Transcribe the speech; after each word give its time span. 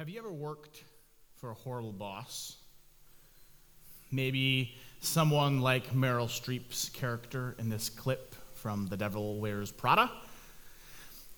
Have 0.00 0.08
you 0.08 0.18
ever 0.18 0.32
worked 0.32 0.82
for 1.36 1.50
a 1.50 1.54
horrible 1.54 1.92
boss? 1.92 2.56
Maybe 4.10 4.74
someone 5.02 5.60
like 5.60 5.92
Meryl 5.92 6.26
Streep's 6.26 6.88
character 6.88 7.54
in 7.58 7.68
this 7.68 7.90
clip 7.90 8.34
from 8.54 8.86
The 8.86 8.96
Devil 8.96 9.38
Wears 9.40 9.70
Prada. 9.70 10.10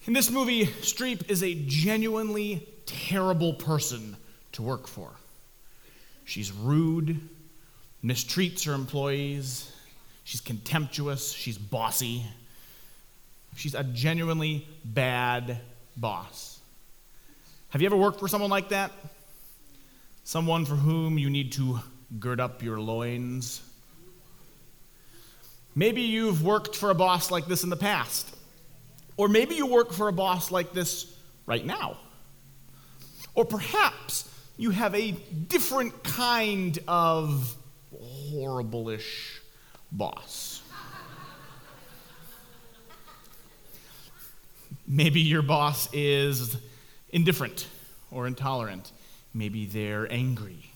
In 0.05 0.13
this 0.13 0.31
movie, 0.31 0.67
Streep 0.67 1.29
is 1.29 1.43
a 1.43 1.55
genuinely 1.67 2.69
terrible 2.87 3.55
person 3.55 4.17
to 4.53 4.63
work 4.63 4.87
for. 4.87 5.11
She's 6.25 6.53
rude, 6.53 7.21
mistreats 8.05 8.65
her 8.67 8.75
employees, 8.75 9.75
she's 10.23 10.41
contemptuous, 10.41 11.33
she's 11.33 11.59
bossy. 11.59 12.25
She's 13.57 13.75
a 13.75 13.83
genuinely 13.83 14.69
bad 14.85 15.59
boss. 15.97 16.61
Have 17.73 17.81
you 17.81 17.87
ever 17.87 17.97
worked 17.97 18.21
for 18.21 18.29
someone 18.29 18.51
like 18.51 18.69
that? 18.69 18.93
Someone 20.25 20.67
for 20.67 20.75
whom 20.75 21.17
you 21.17 21.31
need 21.31 21.53
to 21.53 21.81
gird 22.19 22.39
up 22.39 22.63
your 22.63 22.79
loins? 22.79 23.63
Maybe 25.75 26.03
you've 26.03 26.45
worked 26.45 26.77
for 26.77 26.91
a 26.91 26.95
boss 26.95 27.31
like 27.31 27.47
this 27.47 27.65
in 27.65 27.71
the 27.71 27.79
past. 27.79 28.29
Or 29.17 29.27
maybe 29.27 29.55
you 29.55 29.67
work 29.67 29.95
for 29.95 30.09
a 30.09 30.13
boss 30.13 30.51
like 30.51 30.75
this 30.75 31.17
right 31.47 31.65
now. 31.65 31.97
Or 33.35 33.47
perhaps 33.47 34.29
you 34.59 34.69
have 34.69 34.95
a 34.95 35.13
different 35.13 36.05
kind 36.05 36.79
of 36.87 37.57
horrible-ish 37.99 39.41
boss. 39.91 40.61
Maybe 44.87 45.23
your 45.23 45.41
boss 45.41 45.89
is 45.95 46.55
indifferent 47.13 47.69
or 48.11 48.27
intolerant. 48.27 48.91
Maybe 49.35 49.67
they're 49.67 50.11
angry. 50.11 50.71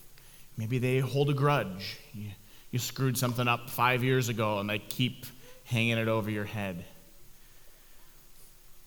Maybe 0.57 0.79
they 0.79 0.99
hold 0.99 1.31
a 1.31 1.35
grudge. 1.35 1.99
You, 2.15 2.31
you 2.71 2.79
screwed 2.79 3.19
something 3.19 3.49
up 3.49 3.71
five 3.71 4.05
years 4.05 4.29
ago 4.29 4.59
and 4.59 4.69
they 4.69 4.79
keep 4.79 5.27
hanging 5.65 5.99
it 5.99 6.09
over 6.09 6.31
your 6.31 6.45
head. 6.45 6.85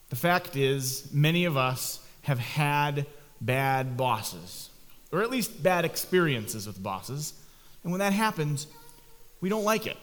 The 0.10 0.16
fact 0.16 0.56
is, 0.56 1.12
many 1.14 1.46
of 1.46 1.56
us 1.58 2.00
have 2.24 2.40
had 2.40 3.06
bad 3.42 3.96
bosses, 3.96 4.70
or 5.12 5.22
at 5.22 5.30
least 5.30 5.62
bad 5.62 5.86
experiences 5.86 6.66
with 6.66 6.82
bosses. 6.82 7.34
And 7.84 7.92
when 7.92 8.00
that 8.00 8.14
happens, 8.14 8.68
we 9.40 9.50
don't 9.50 9.64
like 9.64 9.86
it. 9.86 9.98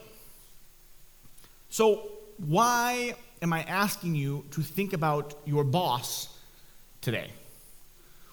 So, 1.70 2.08
why 2.38 3.14
am 3.42 3.52
I 3.52 3.62
asking 3.62 4.14
you 4.14 4.44
to 4.52 4.62
think 4.62 4.92
about 4.92 5.34
your 5.44 5.64
boss 5.64 6.28
today? 7.06 7.30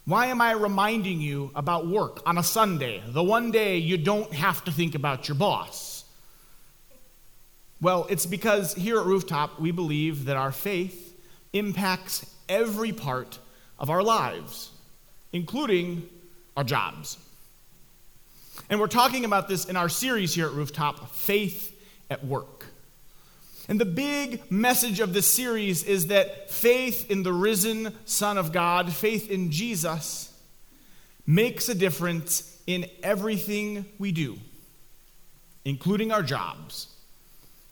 Why 0.05 0.25
am 0.25 0.41
I 0.41 0.53
reminding 0.53 1.21
you 1.21 1.51
about 1.53 1.85
work 1.85 2.21
on 2.25 2.39
a 2.39 2.43
Sunday, 2.43 3.03
the 3.07 3.23
one 3.23 3.51
day 3.51 3.77
you 3.77 3.99
don't 3.99 4.33
have 4.33 4.63
to 4.65 4.71
think 4.71 4.95
about 4.95 5.27
your 5.27 5.35
boss? 5.35 6.05
Well, 7.79 8.07
it's 8.09 8.25
because 8.25 8.73
here 8.73 8.99
at 8.99 9.05
Rooftop, 9.05 9.61
we 9.61 9.69
believe 9.69 10.25
that 10.25 10.37
our 10.37 10.51
faith 10.51 11.15
impacts 11.53 12.25
every 12.49 12.91
part 12.91 13.37
of 13.77 13.91
our 13.91 14.01
lives, 14.01 14.71
including 15.33 16.09
our 16.57 16.63
jobs. 16.63 17.19
And 18.71 18.79
we're 18.79 18.87
talking 18.87 19.23
about 19.23 19.47
this 19.47 19.65
in 19.65 19.77
our 19.77 19.87
series 19.87 20.33
here 20.33 20.47
at 20.47 20.53
Rooftop 20.53 21.11
Faith 21.11 21.79
at 22.09 22.25
Work. 22.25 22.65
And 23.69 23.79
the 23.79 23.85
big 23.85 24.51
message 24.51 24.99
of 24.99 25.13
this 25.13 25.31
series 25.31 25.83
is 25.83 26.07
that 26.07 26.49
faith 26.49 27.09
in 27.09 27.23
the 27.23 27.31
risen 27.31 27.93
Son 28.05 28.37
of 28.37 28.51
God, 28.51 28.91
faith 28.91 29.29
in 29.29 29.51
Jesus, 29.51 30.33
makes 31.25 31.69
a 31.69 31.75
difference 31.75 32.61
in 32.67 32.85
everything 33.01 33.85
we 33.97 34.11
do, 34.11 34.37
including 35.63 36.11
our 36.11 36.23
jobs, 36.23 36.87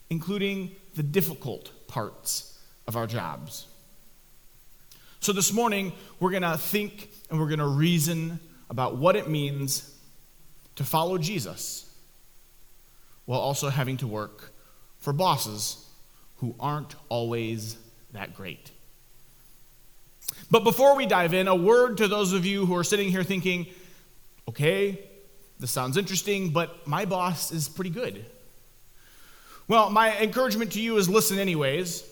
including 0.09 0.75
the 0.95 1.03
difficult 1.03 1.71
parts 1.87 2.57
of 2.87 2.95
our 2.95 3.07
jobs. 3.07 3.67
So 5.19 5.33
this 5.33 5.51
morning, 5.51 5.91
we're 6.19 6.31
going 6.31 6.41
to 6.43 6.57
think 6.57 7.09
and 7.29 7.39
we're 7.39 7.47
going 7.47 7.59
to 7.59 7.67
reason 7.67 8.39
about 8.69 8.95
what 8.95 9.15
it 9.17 9.29
means 9.29 9.93
to 10.77 10.83
follow 10.83 11.17
Jesus 11.17 11.93
while 13.25 13.39
also 13.39 13.69
having 13.69 13.97
to 13.97 14.07
work 14.07 14.53
for 15.01 15.11
bosses 15.11 15.85
who 16.37 16.55
aren't 16.59 16.95
always 17.09 17.77
that 18.13 18.35
great. 18.35 18.71
But 20.49 20.63
before 20.63 20.95
we 20.95 21.05
dive 21.05 21.33
in, 21.33 21.47
a 21.47 21.55
word 21.55 21.97
to 21.97 22.07
those 22.07 22.33
of 22.33 22.45
you 22.45 22.65
who 22.65 22.75
are 22.75 22.83
sitting 22.83 23.09
here 23.09 23.23
thinking, 23.23 23.67
okay, 24.47 24.99
this 25.59 25.71
sounds 25.71 25.97
interesting, 25.97 26.49
but 26.49 26.87
my 26.87 27.05
boss 27.05 27.51
is 27.51 27.69
pretty 27.69 27.91
good. 27.91 28.25
Well, 29.67 29.89
my 29.89 30.17
encouragement 30.17 30.73
to 30.73 30.81
you 30.81 30.97
is 30.97 31.07
listen, 31.07 31.39
anyways, 31.39 32.03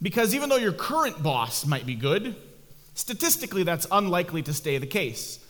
because 0.00 0.34
even 0.34 0.48
though 0.48 0.56
your 0.56 0.72
current 0.72 1.22
boss 1.22 1.66
might 1.66 1.84
be 1.84 1.94
good, 1.94 2.36
statistically 2.94 3.64
that's 3.64 3.86
unlikely 3.90 4.42
to 4.42 4.54
stay 4.54 4.78
the 4.78 4.86
case. 4.86 5.43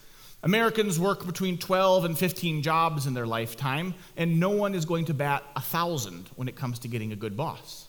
Americans 0.45 1.01
work 1.01 1.25
between 1.25 1.57
12 1.57 2.05
and 2.05 2.19
15 2.19 2.61
jobs 2.61 3.07
in 3.07 3.15
their 3.15 3.27
lifetime, 3.27 3.95
and 4.15 4.39
no 4.39 4.51
one 4.51 4.75
is 4.75 4.85
going 4.85 5.07
to 5.07 5.15
bat 5.15 5.43
a 5.57 5.61
thousand 5.61 6.29
when 6.37 6.49
it 6.49 6.55
comes 6.55 6.81
to 6.81 6.89
getting 6.89 7.13
a 7.13 7.17
good 7.17 7.35
boss. 7.35 7.87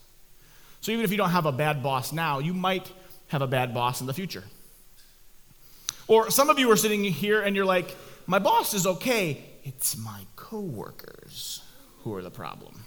So 0.80 0.94
even 0.94 1.04
if 1.04 1.12
you 1.12 1.18
don't 1.18 1.32
have 1.32 1.46
a 1.46 1.52
bad 1.52 1.84
boss 1.84 2.14
now, 2.14 2.40
you 2.40 2.54
might 2.54 2.90
have 3.28 3.42
a 3.42 3.48
bad 3.48 3.74
boss 3.74 4.00
in 4.00 4.08
the 4.08 4.14
future. 4.14 4.44
Or 6.08 6.32
some 6.32 6.50
of 6.50 6.58
you 6.58 6.72
are 6.72 6.78
sitting 6.78 7.04
here 7.04 7.42
and 7.42 7.58
you're 7.58 7.66
like, 7.66 7.94
my 8.26 8.40
boss 8.40 8.74
is 8.74 8.88
okay, 8.88 9.44
it's 9.66 9.98
my 9.98 10.22
coworkers 10.38 11.62
who 12.04 12.16
are 12.16 12.22
the 12.22 12.32
problem. 12.32 12.86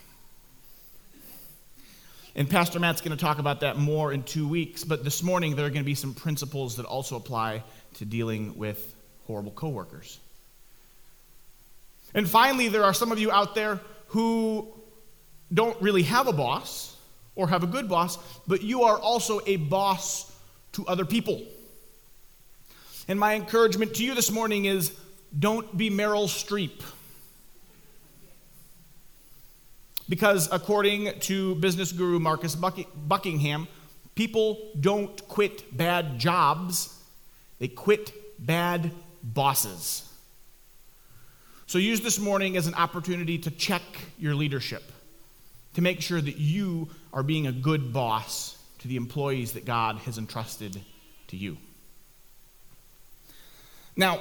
And 2.34 2.48
Pastor 2.48 2.80
Matt's 2.80 3.02
going 3.02 3.14
to 3.14 3.22
talk 3.22 3.38
about 3.38 3.60
that 3.60 3.76
more 3.76 4.14
in 4.14 4.22
two 4.22 4.48
weeks, 4.48 4.82
but 4.82 5.04
this 5.04 5.22
morning 5.22 5.56
there 5.56 5.66
are 5.66 5.70
going 5.70 5.82
to 5.82 5.86
be 5.86 5.94
some 5.94 6.14
principles 6.14 6.76
that 6.76 6.86
also 6.86 7.16
apply 7.16 7.64
to 7.94 8.06
dealing 8.06 8.56
with 8.56 8.94
horrible 9.28 9.52
coworkers. 9.52 10.18
And 12.14 12.28
finally, 12.28 12.68
there 12.68 12.82
are 12.82 12.94
some 12.94 13.12
of 13.12 13.20
you 13.20 13.30
out 13.30 13.54
there 13.54 13.78
who 14.08 14.66
don't 15.52 15.80
really 15.80 16.02
have 16.04 16.26
a 16.26 16.32
boss 16.32 16.96
or 17.36 17.46
have 17.46 17.62
a 17.62 17.66
good 17.66 17.88
boss, 17.88 18.18
but 18.46 18.62
you 18.62 18.82
are 18.82 18.98
also 18.98 19.40
a 19.46 19.56
boss 19.56 20.32
to 20.72 20.86
other 20.86 21.04
people. 21.04 21.42
And 23.06 23.20
my 23.20 23.34
encouragement 23.34 23.94
to 23.96 24.04
you 24.04 24.14
this 24.14 24.30
morning 24.30 24.64
is 24.64 24.92
don't 25.38 25.76
be 25.76 25.90
Meryl 25.90 26.26
Streep. 26.26 26.82
Because 30.08 30.48
according 30.50 31.20
to 31.20 31.54
business 31.56 31.92
guru 31.92 32.18
Marcus 32.18 32.54
Buckingham, 32.54 33.68
people 34.14 34.70
don't 34.80 35.28
quit 35.28 35.76
bad 35.76 36.18
jobs, 36.18 36.98
they 37.58 37.68
quit 37.68 38.12
bad 38.38 38.90
bosses. 39.22 40.04
So 41.66 41.78
use 41.78 42.00
this 42.00 42.18
morning 42.18 42.56
as 42.56 42.66
an 42.66 42.74
opportunity 42.74 43.38
to 43.38 43.50
check 43.50 43.82
your 44.18 44.34
leadership, 44.34 44.82
to 45.74 45.82
make 45.82 46.00
sure 46.00 46.20
that 46.20 46.38
you 46.38 46.88
are 47.12 47.22
being 47.22 47.46
a 47.46 47.52
good 47.52 47.92
boss 47.92 48.56
to 48.78 48.88
the 48.88 48.96
employees 48.96 49.52
that 49.52 49.64
God 49.64 49.96
has 49.98 50.18
entrusted 50.18 50.80
to 51.28 51.36
you. 51.36 51.58
Now, 53.96 54.20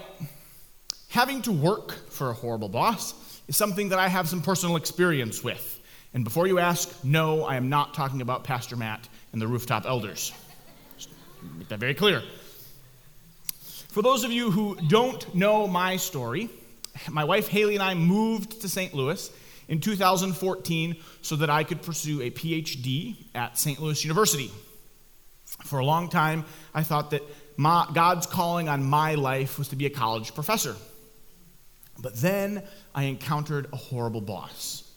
having 1.10 1.42
to 1.44 1.52
work 1.52 2.10
for 2.10 2.32
a 2.32 2.34
horrible 2.34 2.70
boss 2.70 3.14
is 3.48 3.56
something 3.56 3.90
that 3.90 4.00
I 4.00 4.08
have 4.08 4.28
some 4.28 4.42
personal 4.42 4.76
experience 4.76 5.44
with. 5.44 5.80
And 6.14 6.24
before 6.24 6.48
you 6.48 6.60
ask, 6.60 7.04
no, 7.04 7.44
I 7.44 7.56
am 7.56 7.70
not 7.70 7.94
talking 7.94 8.22
about 8.22 8.44
Pastor 8.44 8.76
Matt 8.76 9.08
and 9.32 9.42
the 9.42 9.48
rooftop 9.48 9.86
elders. 9.86 10.34
Just 10.98 11.10
make 11.58 11.68
that 11.70 11.80
very 11.80 11.94
clear. 11.94 12.24
For 13.98 14.04
those 14.04 14.24
of 14.24 14.32
you 14.32 14.52
who 14.52 14.76
don't 14.76 15.34
know 15.34 15.66
my 15.66 15.98
story, 15.98 16.52
my 17.10 17.24
wife 17.24 17.48
Haley 17.48 17.74
and 17.74 17.84
I 17.84 17.96
moved 17.96 18.62
to 18.62 18.70
St. 18.70 18.94
Louis 18.94 19.32
in 19.70 19.80
2014 19.80 20.98
so 21.24 21.36
that 21.38 21.50
I 21.50 21.64
could 21.64 21.82
pursue 21.82 22.22
a 22.22 22.30
PhD 22.30 23.16
at 23.34 23.58
St. 23.58 23.82
Louis 23.82 24.06
University. 24.06 24.52
For 25.64 25.80
a 25.80 25.84
long 25.84 26.10
time, 26.10 26.46
I 26.76 26.84
thought 26.84 27.10
that 27.10 27.24
my, 27.58 27.88
God's 27.92 28.28
calling 28.28 28.70
on 28.70 28.84
my 28.84 29.16
life 29.16 29.58
was 29.58 29.70
to 29.70 29.76
be 29.76 29.88
a 29.88 29.90
college 29.90 30.36
professor. 30.36 30.76
But 31.98 32.18
then 32.18 32.62
I 32.94 33.06
encountered 33.06 33.66
a 33.74 33.78
horrible 33.78 34.22
boss. 34.22 34.88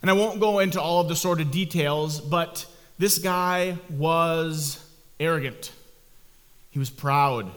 And 0.00 0.10
I 0.10 0.14
won't 0.14 0.40
go 0.40 0.60
into 0.60 0.80
all 0.80 1.02
of 1.02 1.08
the 1.08 1.16
sort 1.16 1.42
of 1.42 1.50
details, 1.50 2.18
but 2.18 2.64
this 2.96 3.18
guy 3.18 3.76
was 3.90 4.82
arrogant. 5.20 5.70
He 6.70 6.78
was 6.78 6.88
proud. 6.88 7.52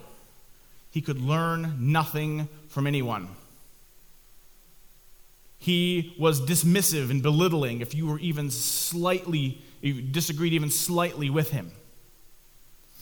He 0.91 1.01
could 1.01 1.21
learn 1.21 1.75
nothing 1.79 2.49
from 2.67 2.87
anyone. 2.87 3.29
He 5.59 6.15
was 6.17 6.41
dismissive 6.41 7.11
and 7.11 7.21
belittling 7.21 7.81
if 7.81 7.93
you 7.93 8.07
were 8.07 8.19
even 8.19 8.49
slightly, 8.49 9.61
you 9.81 10.01
disagreed 10.01 10.53
even 10.53 10.71
slightly 10.71 11.29
with 11.29 11.51
him. 11.51 11.71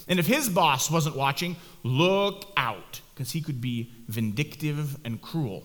And 0.07 0.19
if 0.19 0.25
his 0.25 0.49
boss 0.49 0.89
wasn't 0.89 1.15
watching, 1.15 1.55
look 1.83 2.45
out, 2.57 3.01
because 3.13 3.31
he 3.31 3.41
could 3.41 3.61
be 3.61 3.91
vindictive 4.07 4.97
and 5.05 5.21
cruel. 5.21 5.63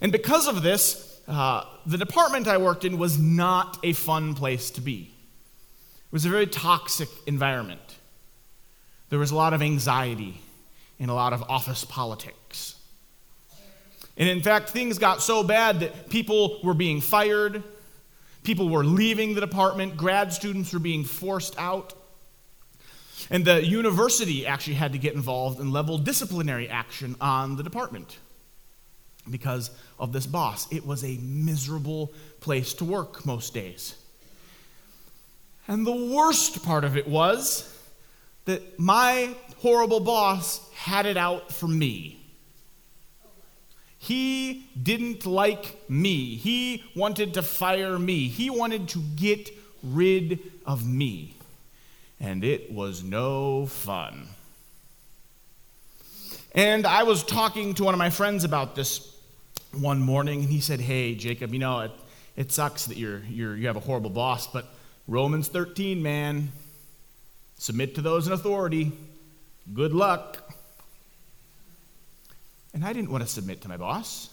And 0.00 0.12
because 0.12 0.48
of 0.48 0.62
this, 0.62 1.20
uh, 1.28 1.64
the 1.86 1.96
department 1.96 2.48
I 2.48 2.58
worked 2.58 2.84
in 2.84 2.98
was 2.98 3.18
not 3.18 3.78
a 3.82 3.92
fun 3.92 4.34
place 4.34 4.70
to 4.72 4.80
be. 4.80 5.14
It 6.06 6.12
was 6.12 6.24
a 6.24 6.28
very 6.28 6.46
toxic 6.46 7.08
environment. 7.26 7.80
There 9.08 9.18
was 9.18 9.30
a 9.30 9.36
lot 9.36 9.54
of 9.54 9.62
anxiety 9.62 10.40
and 11.02 11.10
a 11.10 11.14
lot 11.14 11.32
of 11.32 11.42
office 11.50 11.84
politics. 11.84 12.76
And 14.16 14.28
in 14.28 14.40
fact, 14.40 14.70
things 14.70 14.98
got 14.98 15.20
so 15.20 15.42
bad 15.42 15.80
that 15.80 16.08
people 16.08 16.60
were 16.62 16.74
being 16.74 17.00
fired, 17.00 17.64
people 18.44 18.68
were 18.68 18.84
leaving 18.84 19.34
the 19.34 19.40
department, 19.40 19.96
grad 19.96 20.32
students 20.32 20.72
were 20.72 20.78
being 20.78 21.02
forced 21.02 21.58
out. 21.58 21.94
And 23.30 23.44
the 23.44 23.64
university 23.64 24.46
actually 24.46 24.74
had 24.74 24.92
to 24.92 24.98
get 24.98 25.14
involved 25.14 25.58
and 25.58 25.72
level 25.72 25.98
disciplinary 25.98 26.68
action 26.68 27.16
on 27.20 27.56
the 27.56 27.64
department 27.64 28.18
because 29.28 29.70
of 29.98 30.12
this 30.12 30.26
boss. 30.26 30.70
It 30.72 30.86
was 30.86 31.02
a 31.02 31.18
miserable 31.20 32.12
place 32.40 32.74
to 32.74 32.84
work 32.84 33.26
most 33.26 33.54
days. 33.54 33.96
And 35.66 35.84
the 35.84 36.14
worst 36.14 36.64
part 36.64 36.84
of 36.84 36.96
it 36.96 37.08
was 37.08 37.68
that 38.44 38.78
my 38.78 39.34
horrible 39.62 40.00
boss 40.00 40.68
had 40.74 41.06
it 41.06 41.16
out 41.16 41.52
for 41.52 41.68
me. 41.68 42.18
He 43.98 44.66
didn't 44.82 45.24
like 45.24 45.88
me. 45.88 46.34
He 46.34 46.82
wanted 46.96 47.34
to 47.34 47.42
fire 47.42 47.96
me. 47.96 48.26
He 48.26 48.50
wanted 48.50 48.88
to 48.88 48.98
get 49.14 49.50
rid 49.84 50.40
of 50.66 50.84
me. 50.84 51.36
And 52.18 52.42
it 52.42 52.72
was 52.72 53.04
no 53.04 53.66
fun. 53.66 54.26
And 56.56 56.84
I 56.84 57.04
was 57.04 57.22
talking 57.22 57.74
to 57.74 57.84
one 57.84 57.94
of 57.94 57.98
my 57.98 58.10
friends 58.10 58.42
about 58.42 58.74
this 58.74 59.16
one 59.72 60.00
morning, 60.00 60.40
and 60.40 60.50
he 60.50 60.60
said, 60.60 60.80
Hey, 60.80 61.14
Jacob, 61.14 61.52
you 61.52 61.60
know, 61.60 61.80
it, 61.80 61.92
it 62.36 62.50
sucks 62.50 62.86
that 62.86 62.96
you're, 62.96 63.22
you're, 63.30 63.56
you 63.56 63.68
have 63.68 63.76
a 63.76 63.80
horrible 63.80 64.10
boss, 64.10 64.48
but 64.48 64.66
Romans 65.06 65.46
13, 65.46 66.02
man, 66.02 66.50
submit 67.56 67.94
to 67.94 68.02
those 68.02 68.26
in 68.26 68.32
authority. 68.32 68.92
Good 69.72 69.92
luck. 69.92 70.52
And 72.74 72.84
I 72.84 72.92
didn't 72.92 73.10
want 73.10 73.22
to 73.22 73.28
submit 73.28 73.62
to 73.62 73.68
my 73.68 73.76
boss. 73.76 74.30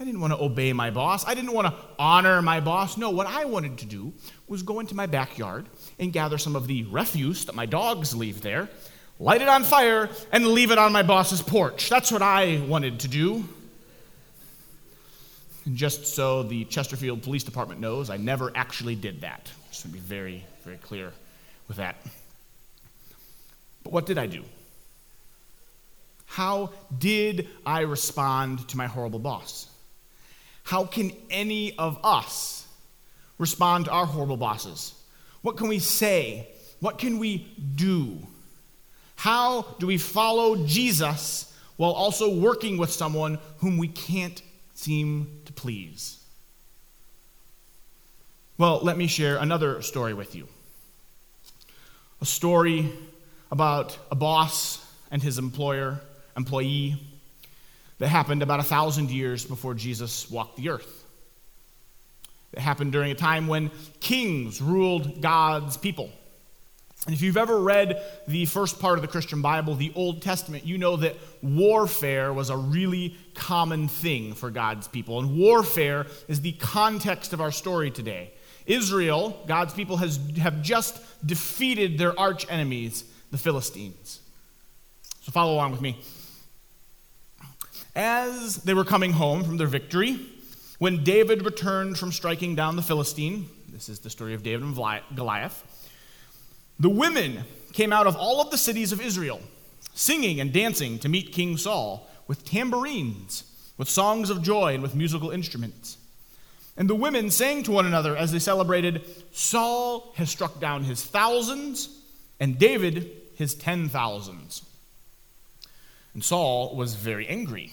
I 0.00 0.04
didn't 0.04 0.20
want 0.20 0.32
to 0.32 0.42
obey 0.42 0.72
my 0.72 0.90
boss. 0.90 1.26
I 1.26 1.34
didn't 1.34 1.52
want 1.52 1.66
to 1.66 1.74
honor 1.98 2.40
my 2.40 2.60
boss. 2.60 2.96
No, 2.96 3.10
what 3.10 3.26
I 3.26 3.44
wanted 3.44 3.78
to 3.78 3.86
do 3.86 4.12
was 4.48 4.62
go 4.62 4.80
into 4.80 4.94
my 4.94 5.06
backyard 5.06 5.66
and 5.98 6.10
gather 6.12 6.38
some 6.38 6.56
of 6.56 6.66
the 6.66 6.84
refuse 6.84 7.44
that 7.44 7.54
my 7.54 7.66
dogs 7.66 8.16
leave 8.16 8.40
there, 8.40 8.70
light 9.18 9.42
it 9.42 9.48
on 9.48 9.62
fire, 9.62 10.08
and 10.32 10.46
leave 10.48 10.70
it 10.70 10.78
on 10.78 10.92
my 10.92 11.02
boss's 11.02 11.42
porch. 11.42 11.90
That's 11.90 12.10
what 12.10 12.22
I 12.22 12.62
wanted 12.66 13.00
to 13.00 13.08
do. 13.08 13.44
And 15.66 15.76
just 15.76 16.06
so 16.06 16.44
the 16.44 16.64
Chesterfield 16.64 17.22
Police 17.22 17.44
Department 17.44 17.80
knows, 17.80 18.08
I 18.08 18.16
never 18.16 18.50
actually 18.54 18.96
did 18.96 19.20
that. 19.20 19.50
Just 19.70 19.82
to 19.82 19.88
be 19.88 19.98
very, 19.98 20.44
very 20.64 20.78
clear 20.78 21.12
with 21.68 21.76
that. 21.76 21.96
But 23.90 23.94
what 23.94 24.06
did 24.06 24.18
I 24.18 24.26
do? 24.26 24.44
How 26.24 26.70
did 26.96 27.48
I 27.66 27.80
respond 27.80 28.68
to 28.68 28.76
my 28.76 28.86
horrible 28.86 29.18
boss? 29.18 29.68
How 30.62 30.84
can 30.84 31.10
any 31.28 31.76
of 31.76 31.98
us 32.04 32.68
respond 33.38 33.86
to 33.86 33.90
our 33.90 34.06
horrible 34.06 34.36
bosses? 34.36 34.94
What 35.42 35.56
can 35.56 35.66
we 35.66 35.80
say? 35.80 36.46
What 36.78 36.98
can 36.98 37.18
we 37.18 37.48
do? 37.74 38.18
How 39.16 39.62
do 39.80 39.88
we 39.88 39.98
follow 39.98 40.64
Jesus 40.66 41.52
while 41.76 41.92
also 41.92 42.32
working 42.32 42.78
with 42.78 42.92
someone 42.92 43.40
whom 43.58 43.76
we 43.76 43.88
can't 43.88 44.40
seem 44.74 45.40
to 45.46 45.52
please? 45.52 46.16
Well, 48.56 48.78
let 48.84 48.96
me 48.96 49.08
share 49.08 49.38
another 49.38 49.82
story 49.82 50.14
with 50.14 50.36
you. 50.36 50.46
A 52.20 52.26
story 52.26 52.92
about 53.50 53.98
a 54.10 54.14
boss 54.14 54.84
and 55.10 55.22
his 55.22 55.38
employer, 55.38 56.00
employee 56.36 56.96
that 57.98 58.08
happened 58.08 58.42
about 58.42 58.60
a 58.60 58.64
thousand 58.64 59.10
years 59.10 59.44
before 59.44 59.74
Jesus 59.74 60.30
walked 60.30 60.56
the 60.56 60.70
earth. 60.70 61.04
It 62.52 62.58
happened 62.58 62.92
during 62.92 63.10
a 63.10 63.14
time 63.14 63.46
when 63.46 63.70
kings 64.00 64.60
ruled 64.60 65.20
God's 65.20 65.76
people. 65.76 66.10
And 67.06 67.14
if 67.14 67.22
you've 67.22 67.36
ever 67.36 67.58
read 67.58 68.02
the 68.28 68.44
first 68.44 68.78
part 68.78 68.98
of 68.98 69.02
the 69.02 69.08
Christian 69.08 69.40
Bible, 69.40 69.74
the 69.74 69.92
Old 69.94 70.20
Testament, 70.20 70.66
you 70.66 70.76
know 70.76 70.96
that 70.96 71.16
warfare 71.42 72.32
was 72.32 72.50
a 72.50 72.56
really 72.56 73.16
common 73.34 73.88
thing 73.88 74.34
for 74.34 74.50
God's 74.50 74.86
people. 74.86 75.18
And 75.18 75.38
warfare 75.38 76.06
is 76.28 76.42
the 76.42 76.52
context 76.52 77.32
of 77.32 77.40
our 77.40 77.52
story 77.52 77.90
today. 77.90 78.32
Israel, 78.66 79.42
God's 79.46 79.72
people, 79.72 79.96
has, 79.96 80.20
have 80.38 80.62
just 80.62 81.00
defeated 81.26 81.96
their 81.96 82.18
arch 82.18 82.44
enemies, 82.50 83.04
the 83.30 83.38
Philistines. 83.38 84.20
So 85.22 85.32
follow 85.32 85.54
along 85.54 85.72
with 85.72 85.80
me. 85.80 85.98
As 87.94 88.56
they 88.56 88.74
were 88.74 88.84
coming 88.84 89.12
home 89.12 89.44
from 89.44 89.56
their 89.56 89.66
victory, 89.66 90.18
when 90.78 91.04
David 91.04 91.44
returned 91.44 91.98
from 91.98 92.12
striking 92.12 92.54
down 92.54 92.76
the 92.76 92.82
Philistine, 92.82 93.48
this 93.68 93.88
is 93.88 93.98
the 93.98 94.10
story 94.10 94.34
of 94.34 94.42
David 94.42 94.62
and 94.62 95.02
Goliath, 95.14 95.62
the 96.78 96.88
women 96.88 97.44
came 97.72 97.92
out 97.92 98.06
of 98.06 98.16
all 98.16 98.40
of 98.40 98.50
the 98.50 98.58
cities 98.58 98.92
of 98.92 99.00
Israel, 99.00 99.40
singing 99.92 100.40
and 100.40 100.52
dancing 100.52 100.98
to 101.00 101.08
meet 101.08 101.32
King 101.32 101.56
Saul 101.56 102.08
with 102.26 102.44
tambourines, 102.44 103.44
with 103.76 103.88
songs 103.88 104.30
of 104.30 104.42
joy, 104.42 104.74
and 104.74 104.82
with 104.82 104.94
musical 104.94 105.30
instruments. 105.30 105.98
And 106.76 106.88
the 106.88 106.94
women 106.94 107.30
sang 107.30 107.62
to 107.64 107.72
one 107.72 107.86
another 107.86 108.16
as 108.16 108.32
they 108.32 108.38
celebrated 108.38 109.02
Saul 109.32 110.12
has 110.16 110.30
struck 110.30 110.60
down 110.60 110.84
his 110.84 111.04
thousands, 111.04 111.90
and 112.38 112.58
David 112.58 113.19
his 113.40 113.54
ten 113.54 113.88
thousands. 113.88 114.62
And 116.14 116.22
Saul 116.22 116.76
was 116.76 116.94
very 116.94 117.26
angry, 117.26 117.72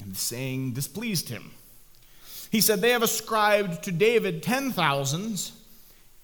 and 0.00 0.12
the 0.12 0.18
saying 0.18 0.72
displeased 0.72 1.28
him. 1.28 1.50
He 2.50 2.62
said, 2.62 2.80
They 2.80 2.90
have 2.90 3.02
ascribed 3.02 3.82
to 3.82 3.92
David 3.92 4.42
ten 4.42 4.72
thousands 4.72 5.52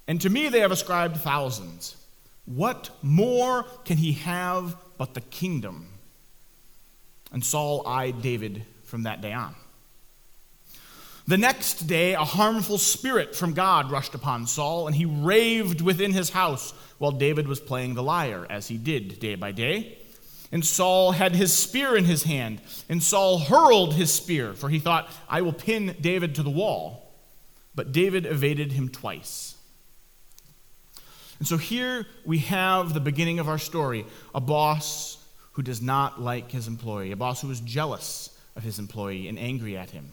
and 0.06 0.20
to 0.20 0.30
me 0.30 0.48
they 0.48 0.60
have 0.60 0.72
ascribed 0.72 1.16
thousands. 1.18 1.96
What 2.44 2.90
more 3.02 3.64
can 3.84 3.96
he 3.96 4.12
have 4.12 4.76
but 4.98 5.14
the 5.14 5.22
kingdom? 5.22 5.88
And 7.32 7.44
Saul 7.44 7.86
eyed 7.86 8.22
David 8.22 8.64
from 8.84 9.04
that 9.04 9.20
day 9.20 9.32
on. 9.32 9.54
The 11.26 11.38
next 11.38 11.86
day, 11.86 12.12
a 12.12 12.24
harmful 12.24 12.76
spirit 12.76 13.34
from 13.34 13.54
God 13.54 13.90
rushed 13.90 14.14
upon 14.14 14.46
Saul, 14.46 14.86
and 14.86 14.94
he 14.94 15.06
raved 15.06 15.80
within 15.80 16.12
his 16.12 16.30
house 16.30 16.72
while 16.98 17.12
David 17.12 17.48
was 17.48 17.60
playing 17.60 17.94
the 17.94 18.02
lyre, 18.02 18.46
as 18.50 18.68
he 18.68 18.76
did 18.76 19.20
day 19.20 19.34
by 19.34 19.52
day. 19.52 19.98
And 20.52 20.64
Saul 20.64 21.12
had 21.12 21.34
his 21.34 21.52
spear 21.52 21.96
in 21.96 22.04
his 22.04 22.24
hand, 22.24 22.60
and 22.90 23.02
Saul 23.02 23.38
hurled 23.38 23.94
his 23.94 24.12
spear, 24.12 24.52
for 24.52 24.68
he 24.68 24.78
thought, 24.78 25.08
I 25.26 25.40
will 25.40 25.54
pin 25.54 25.96
David 25.98 26.34
to 26.34 26.42
the 26.42 26.50
wall. 26.50 27.10
But 27.74 27.92
David 27.92 28.26
evaded 28.26 28.72
him 28.72 28.90
twice. 28.90 29.56
And 31.38 31.48
so 31.48 31.56
here 31.56 32.06
we 32.26 32.38
have 32.38 32.92
the 32.92 33.00
beginning 33.00 33.38
of 33.38 33.48
our 33.48 33.58
story 33.58 34.04
a 34.34 34.40
boss 34.40 35.16
who 35.52 35.62
does 35.62 35.80
not 35.80 36.20
like 36.20 36.50
his 36.50 36.68
employee, 36.68 37.12
a 37.12 37.16
boss 37.16 37.40
who 37.40 37.50
is 37.50 37.60
jealous 37.60 38.28
of 38.56 38.62
his 38.62 38.78
employee 38.78 39.26
and 39.26 39.38
angry 39.38 39.76
at 39.76 39.90
him. 39.90 40.12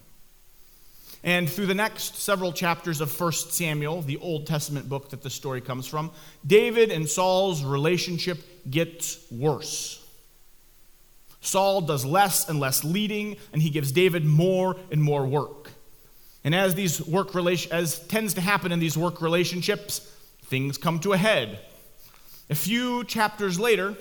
And 1.23 1.49
through 1.49 1.67
the 1.67 1.75
next 1.75 2.17
several 2.17 2.51
chapters 2.51 2.99
of 2.99 3.19
1 3.19 3.31
Samuel, 3.31 4.01
the 4.01 4.17
Old 4.17 4.47
Testament 4.47 4.89
book 4.89 5.09
that 5.09 5.21
the 5.21 5.29
story 5.29 5.61
comes 5.61 5.85
from, 5.85 6.11
David 6.45 6.91
and 6.91 7.07
Saul's 7.07 7.63
relationship 7.63 8.39
gets 8.69 9.19
worse. 9.31 10.03
Saul 11.41 11.81
does 11.81 12.05
less 12.05 12.49
and 12.49 12.59
less 12.59 12.83
leading, 12.83 13.37
and 13.53 13.61
he 13.61 13.69
gives 13.69 13.91
David 13.91 14.25
more 14.25 14.77
and 14.91 15.01
more 15.01 15.25
work. 15.25 15.71
And 16.43 16.55
as 16.55 16.73
these 16.73 17.01
work 17.05 17.35
relation, 17.35 17.71
as 17.71 17.99
tends 18.07 18.33
to 18.35 18.41
happen 18.41 18.71
in 18.71 18.79
these 18.79 18.97
work 18.97 19.21
relationships, 19.21 19.99
things 20.45 20.77
come 20.77 20.99
to 20.99 21.13
a 21.13 21.17
head. 21.17 21.59
A 22.49 22.55
few 22.55 23.03
chapters 23.03 23.59
later, 23.59 23.95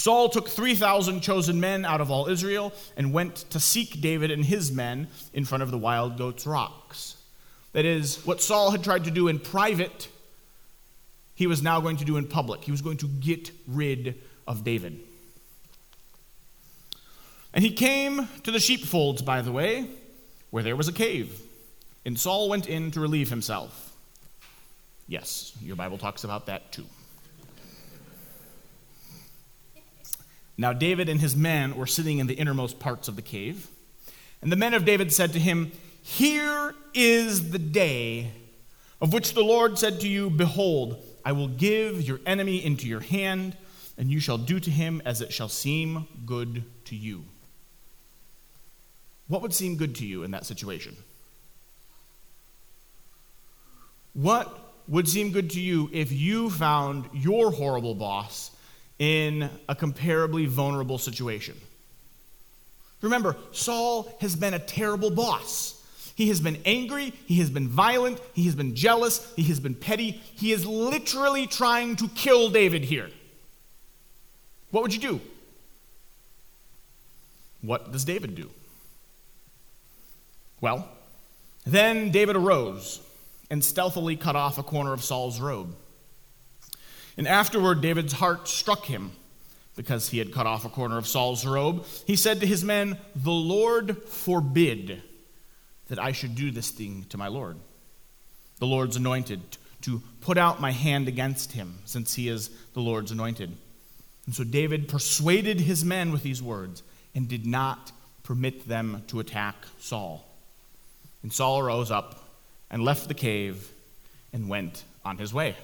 Saul 0.00 0.30
took 0.30 0.48
3,000 0.48 1.20
chosen 1.20 1.60
men 1.60 1.84
out 1.84 2.00
of 2.00 2.10
all 2.10 2.26
Israel 2.26 2.72
and 2.96 3.12
went 3.12 3.36
to 3.50 3.60
seek 3.60 4.00
David 4.00 4.30
and 4.30 4.42
his 4.42 4.72
men 4.72 5.08
in 5.34 5.44
front 5.44 5.62
of 5.62 5.70
the 5.70 5.76
wild 5.76 6.16
goats' 6.16 6.46
rocks. 6.46 7.16
That 7.74 7.84
is, 7.84 8.24
what 8.24 8.40
Saul 8.40 8.70
had 8.70 8.82
tried 8.82 9.04
to 9.04 9.10
do 9.10 9.28
in 9.28 9.38
private, 9.38 10.08
he 11.34 11.46
was 11.46 11.62
now 11.62 11.82
going 11.82 11.98
to 11.98 12.06
do 12.06 12.16
in 12.16 12.26
public. 12.26 12.64
He 12.64 12.70
was 12.70 12.80
going 12.80 12.96
to 12.96 13.08
get 13.08 13.50
rid 13.68 14.14
of 14.46 14.64
David. 14.64 14.98
And 17.52 17.62
he 17.62 17.70
came 17.70 18.26
to 18.44 18.50
the 18.50 18.58
sheepfolds, 18.58 19.20
by 19.20 19.42
the 19.42 19.52
way, 19.52 19.86
where 20.48 20.62
there 20.62 20.76
was 20.76 20.88
a 20.88 20.94
cave. 20.94 21.42
And 22.06 22.18
Saul 22.18 22.48
went 22.48 22.66
in 22.66 22.90
to 22.92 23.00
relieve 23.00 23.28
himself. 23.28 23.94
Yes, 25.06 25.52
your 25.60 25.76
Bible 25.76 25.98
talks 25.98 26.24
about 26.24 26.46
that 26.46 26.72
too. 26.72 26.86
Now 30.60 30.74
David 30.74 31.08
and 31.08 31.22
his 31.22 31.34
men 31.34 31.74
were 31.74 31.86
sitting 31.86 32.18
in 32.18 32.26
the 32.26 32.34
innermost 32.34 32.78
parts 32.78 33.08
of 33.08 33.16
the 33.16 33.22
cave. 33.22 33.68
And 34.42 34.52
the 34.52 34.56
men 34.56 34.74
of 34.74 34.84
David 34.84 35.10
said 35.10 35.32
to 35.32 35.38
him, 35.38 35.72
Here 36.02 36.74
is 36.92 37.50
the 37.50 37.58
day 37.58 38.32
of 39.00 39.14
which 39.14 39.32
the 39.32 39.42
Lord 39.42 39.78
said 39.78 40.00
to 40.00 40.08
you, 40.08 40.28
Behold, 40.28 41.02
I 41.24 41.32
will 41.32 41.48
give 41.48 42.02
your 42.02 42.20
enemy 42.26 42.62
into 42.62 42.86
your 42.86 43.00
hand, 43.00 43.56
and 43.96 44.10
you 44.10 44.20
shall 44.20 44.36
do 44.36 44.60
to 44.60 44.70
him 44.70 45.00
as 45.06 45.22
it 45.22 45.32
shall 45.32 45.48
seem 45.48 46.06
good 46.26 46.64
to 46.84 46.94
you. 46.94 47.24
What 49.28 49.40
would 49.40 49.54
seem 49.54 49.76
good 49.76 49.94
to 49.94 50.06
you 50.06 50.24
in 50.24 50.30
that 50.32 50.44
situation? 50.44 50.94
What 54.12 54.74
would 54.86 55.08
seem 55.08 55.30
good 55.30 55.48
to 55.52 55.60
you 55.60 55.88
if 55.90 56.12
you 56.12 56.50
found 56.50 57.08
your 57.14 57.50
horrible 57.50 57.94
boss 57.94 58.50
in 59.00 59.50
a 59.68 59.74
comparably 59.74 60.46
vulnerable 60.46 60.98
situation? 60.98 61.56
Remember, 63.00 63.34
Saul 63.50 64.14
has 64.20 64.36
been 64.36 64.54
a 64.54 64.58
terrible 64.58 65.10
boss. 65.10 65.76
He 66.14 66.28
has 66.28 66.38
been 66.38 66.58
angry, 66.66 67.14
he 67.26 67.36
has 67.36 67.48
been 67.48 67.66
violent, 67.66 68.20
he 68.34 68.44
has 68.44 68.54
been 68.54 68.74
jealous, 68.74 69.32
he 69.36 69.44
has 69.44 69.58
been 69.58 69.74
petty. 69.74 70.20
He 70.36 70.52
is 70.52 70.66
literally 70.66 71.46
trying 71.46 71.96
to 71.96 72.08
kill 72.08 72.50
David 72.50 72.84
here. 72.84 73.08
What 74.70 74.82
would 74.82 74.92
you 74.92 75.00
do? 75.00 75.20
What 77.62 77.90
does 77.90 78.04
David 78.04 78.34
do? 78.34 78.50
Well, 80.60 80.86
then 81.64 82.10
David 82.10 82.36
arose 82.36 83.00
and 83.50 83.64
stealthily 83.64 84.16
cut 84.16 84.36
off 84.36 84.58
a 84.58 84.62
corner 84.62 84.92
of 84.92 85.02
Saul's 85.02 85.40
robe. 85.40 85.74
And 87.20 87.28
afterward, 87.28 87.82
David's 87.82 88.14
heart 88.14 88.48
struck 88.48 88.86
him 88.86 89.12
because 89.76 90.08
he 90.08 90.16
had 90.16 90.32
cut 90.32 90.46
off 90.46 90.64
a 90.64 90.70
corner 90.70 90.96
of 90.96 91.06
Saul's 91.06 91.44
robe. 91.44 91.84
He 92.06 92.16
said 92.16 92.40
to 92.40 92.46
his 92.46 92.64
men, 92.64 92.96
The 93.14 93.30
Lord 93.30 94.02
forbid 94.04 95.02
that 95.88 95.98
I 95.98 96.12
should 96.12 96.34
do 96.34 96.50
this 96.50 96.70
thing 96.70 97.04
to 97.10 97.18
my 97.18 97.28
Lord, 97.28 97.58
the 98.58 98.66
Lord's 98.66 98.96
anointed, 98.96 99.42
to 99.82 100.00
put 100.22 100.38
out 100.38 100.62
my 100.62 100.70
hand 100.70 101.08
against 101.08 101.52
him, 101.52 101.80
since 101.84 102.14
he 102.14 102.26
is 102.26 102.48
the 102.72 102.80
Lord's 102.80 103.10
anointed. 103.10 103.54
And 104.24 104.34
so 104.34 104.42
David 104.42 104.88
persuaded 104.88 105.60
his 105.60 105.84
men 105.84 106.12
with 106.12 106.22
these 106.22 106.42
words 106.42 106.82
and 107.14 107.28
did 107.28 107.44
not 107.44 107.92
permit 108.22 108.66
them 108.66 109.02
to 109.08 109.20
attack 109.20 109.56
Saul. 109.78 110.26
And 111.22 111.30
Saul 111.30 111.62
rose 111.62 111.90
up 111.90 112.30
and 112.70 112.82
left 112.82 113.08
the 113.08 113.14
cave 113.14 113.70
and 114.32 114.48
went 114.48 114.84
on 115.04 115.18
his 115.18 115.34
way. 115.34 115.54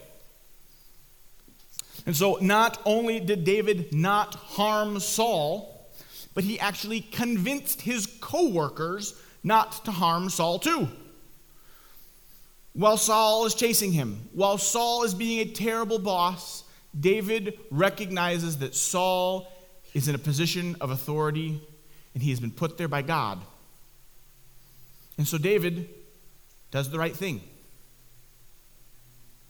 And 2.06 2.16
so, 2.16 2.38
not 2.40 2.80
only 2.84 3.18
did 3.18 3.42
David 3.42 3.92
not 3.92 4.36
harm 4.36 5.00
Saul, 5.00 5.90
but 6.34 6.44
he 6.44 6.58
actually 6.60 7.00
convinced 7.00 7.80
his 7.80 8.06
co 8.20 8.48
workers 8.48 9.20
not 9.42 9.84
to 9.84 9.90
harm 9.90 10.30
Saul 10.30 10.60
too. 10.60 10.88
While 12.74 12.96
Saul 12.96 13.46
is 13.46 13.54
chasing 13.54 13.92
him, 13.92 14.28
while 14.32 14.58
Saul 14.58 15.02
is 15.02 15.14
being 15.14 15.40
a 15.40 15.50
terrible 15.50 15.98
boss, 15.98 16.62
David 16.98 17.58
recognizes 17.70 18.58
that 18.58 18.74
Saul 18.74 19.50
is 19.94 20.08
in 20.08 20.14
a 20.14 20.18
position 20.18 20.76
of 20.80 20.90
authority 20.90 21.60
and 22.14 22.22
he 22.22 22.30
has 22.30 22.38
been 22.38 22.50
put 22.50 22.76
there 22.76 22.88
by 22.88 23.02
God. 23.02 23.40
And 25.16 25.26
so 25.26 25.38
David 25.38 25.88
does 26.70 26.90
the 26.90 26.98
right 26.98 27.16
thing. 27.16 27.40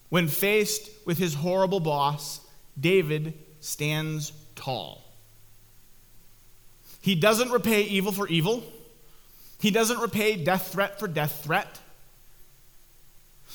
When 0.09 0.29
faced 0.29 0.89
with 1.05 1.19
his 1.19 1.35
horrible 1.35 1.81
boss, 1.81 2.46
David 2.79 3.35
stands 3.61 4.33
tall. 4.55 5.03
He 7.01 7.15
doesn't 7.15 7.51
repay 7.51 7.83
evil 7.83 8.13
for 8.13 8.29
evil. 8.29 8.65
He 9.61 9.71
doesn't 9.71 9.99
repay 9.99 10.43
death 10.43 10.73
threat 10.73 10.99
for 10.99 11.09
death 11.09 11.43
threat. 11.45 11.79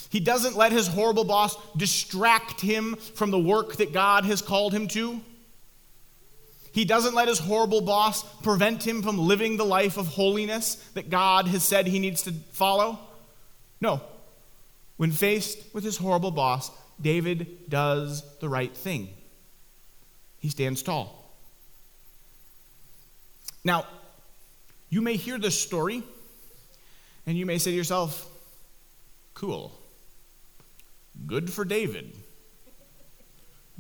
He 0.10 0.20
doesn't 0.20 0.56
let 0.56 0.72
his 0.72 0.88
horrible 0.88 1.24
boss 1.24 1.56
distract 1.76 2.62
him 2.62 2.96
from 2.96 3.32
the 3.32 3.40
work 3.40 3.78
that 3.78 3.94
God 3.94 4.26
has 4.26 4.42
called 4.42 4.74
him 4.74 4.88
to. 4.90 5.22
He 6.74 6.86
doesn't 6.86 7.16
let 7.16 7.28
his 7.28 7.40
horrible 7.40 7.82
boss 7.82 8.24
prevent 8.42 8.88
him 8.88 9.02
from 9.02 9.18
living 9.18 9.58
the 9.58 9.66
life 9.66 9.98
of 9.98 10.08
holiness 10.08 10.76
that 10.94 11.10
God 11.10 11.48
has 11.48 11.64
said 11.64 11.88
he 11.88 12.00
needs 12.00 12.24
to 12.24 12.32
follow. 12.52 13.00
No. 13.82 14.02
When 14.98 15.12
faced 15.12 15.60
with 15.74 15.84
his 15.84 15.98
horrible 15.98 16.32
boss, 16.32 16.72
David 17.02 17.70
does 17.70 18.24
the 18.40 18.50
right 18.50 18.76
thing. 18.76 19.10
He 20.40 20.50
stands 20.50 20.82
tall. 20.84 21.32
Now, 23.64 23.86
you 24.90 25.02
may 25.02 25.16
hear 25.16 25.38
this 25.38 25.60
story 25.60 26.04
and 27.26 27.38
you 27.38 27.46
may 27.46 27.58
say 27.58 27.72
to 27.72 27.78
yourself, 27.78 28.28
cool. 29.34 29.72
Good 31.28 31.52
for 31.52 31.64
David. 31.64 32.16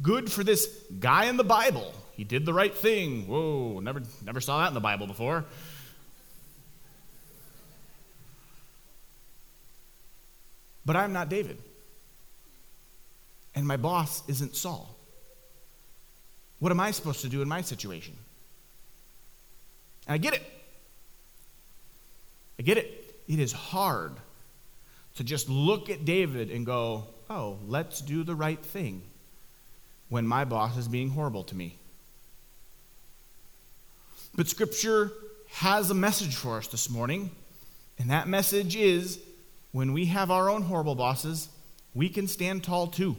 Good 0.01 0.31
for 0.31 0.43
this 0.43 0.67
guy 0.99 1.25
in 1.25 1.37
the 1.37 1.43
Bible. 1.43 1.93
He 2.13 2.23
did 2.23 2.45
the 2.45 2.53
right 2.53 2.73
thing. 2.73 3.27
Whoa, 3.27 3.79
never, 3.79 4.01
never 4.23 4.41
saw 4.41 4.59
that 4.59 4.67
in 4.67 4.73
the 4.73 4.79
Bible 4.79 5.07
before. 5.07 5.45
But 10.85 10.95
I'm 10.95 11.13
not 11.13 11.29
David. 11.29 11.61
And 13.55 13.67
my 13.67 13.77
boss 13.77 14.23
isn't 14.27 14.55
Saul. 14.55 14.95
What 16.59 16.71
am 16.71 16.79
I 16.79 16.91
supposed 16.91 17.21
to 17.21 17.29
do 17.29 17.41
in 17.41 17.47
my 17.47 17.61
situation? 17.61 18.15
And 20.07 20.13
I 20.13 20.17
get 20.17 20.33
it. 20.33 20.43
I 22.59 22.63
get 22.63 22.77
it. 22.77 23.15
It 23.27 23.39
is 23.39 23.51
hard 23.51 24.13
to 25.15 25.23
just 25.23 25.49
look 25.49 25.89
at 25.89 26.05
David 26.05 26.51
and 26.51 26.65
go, 26.65 27.05
oh, 27.29 27.57
let's 27.67 28.01
do 28.01 28.23
the 28.23 28.35
right 28.35 28.59
thing 28.59 29.01
when 30.09 30.27
my 30.27 30.45
boss 30.45 30.77
is 30.77 30.87
being 30.87 31.09
horrible 31.09 31.43
to 31.45 31.55
me. 31.55 31.77
But 34.35 34.47
Scripture 34.47 35.11
has 35.49 35.89
a 35.89 35.93
message 35.93 36.35
for 36.35 36.57
us 36.57 36.67
this 36.67 36.89
morning, 36.89 37.31
and 37.97 38.09
that 38.09 38.27
message 38.27 38.75
is 38.75 39.19
when 39.71 39.93
we 39.93 40.05
have 40.05 40.31
our 40.31 40.49
own 40.49 40.61
horrible 40.61 40.95
bosses, 40.95 41.49
we 41.93 42.09
can 42.09 42.27
stand 42.27 42.63
tall 42.63 42.87
too. 42.87 43.15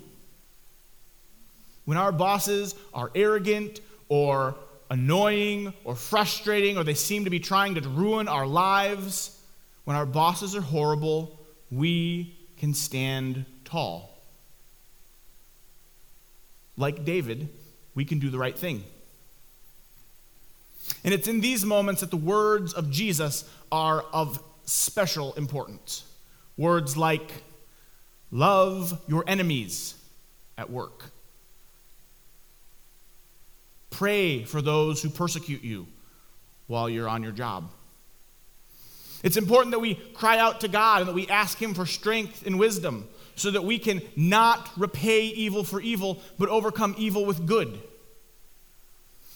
When 1.84 1.96
our 1.96 2.12
bosses 2.12 2.74
are 2.94 3.10
arrogant 3.14 3.80
or 4.08 4.54
annoying 4.90 5.72
or 5.84 5.94
frustrating 5.94 6.76
or 6.76 6.84
they 6.84 6.94
seem 6.94 7.24
to 7.24 7.30
be 7.30 7.40
trying 7.40 7.74
to 7.74 7.80
ruin 7.88 8.28
our 8.28 8.46
lives, 8.46 9.40
when 9.84 9.96
our 9.96 10.06
bosses 10.06 10.54
are 10.54 10.60
horrible, 10.60 11.40
we 11.70 12.36
can 12.58 12.74
stand 12.74 13.44
tall. 13.64 14.10
Like 16.76 17.04
David, 17.04 17.48
we 17.94 18.04
can 18.04 18.18
do 18.18 18.30
the 18.30 18.38
right 18.38 18.56
thing. 18.56 18.84
And 21.04 21.12
it's 21.12 21.26
in 21.26 21.40
these 21.40 21.64
moments 21.64 22.00
that 22.00 22.10
the 22.10 22.16
words 22.16 22.72
of 22.72 22.90
Jesus 22.90 23.48
are 23.70 24.02
of 24.12 24.42
special 24.64 25.32
importance. 25.34 26.04
Words 26.56 26.96
like, 26.96 27.30
love 28.30 29.00
your 29.08 29.24
enemies 29.26 29.94
at 30.56 30.70
work 30.70 31.10
Pray 34.02 34.42
for 34.42 34.60
those 34.60 35.00
who 35.00 35.10
persecute 35.10 35.62
you 35.62 35.86
while 36.66 36.90
you're 36.90 37.08
on 37.08 37.22
your 37.22 37.30
job. 37.30 37.70
It's 39.22 39.36
important 39.36 39.70
that 39.70 39.78
we 39.78 39.94
cry 39.94 40.38
out 40.38 40.62
to 40.62 40.66
God 40.66 41.02
and 41.02 41.08
that 41.08 41.14
we 41.14 41.28
ask 41.28 41.56
Him 41.56 41.72
for 41.72 41.86
strength 41.86 42.44
and 42.44 42.58
wisdom 42.58 43.06
so 43.36 43.52
that 43.52 43.62
we 43.62 43.78
can 43.78 44.02
not 44.16 44.68
repay 44.76 45.26
evil 45.26 45.62
for 45.62 45.80
evil, 45.80 46.20
but 46.36 46.48
overcome 46.48 46.96
evil 46.98 47.24
with 47.24 47.46
good. 47.46 47.78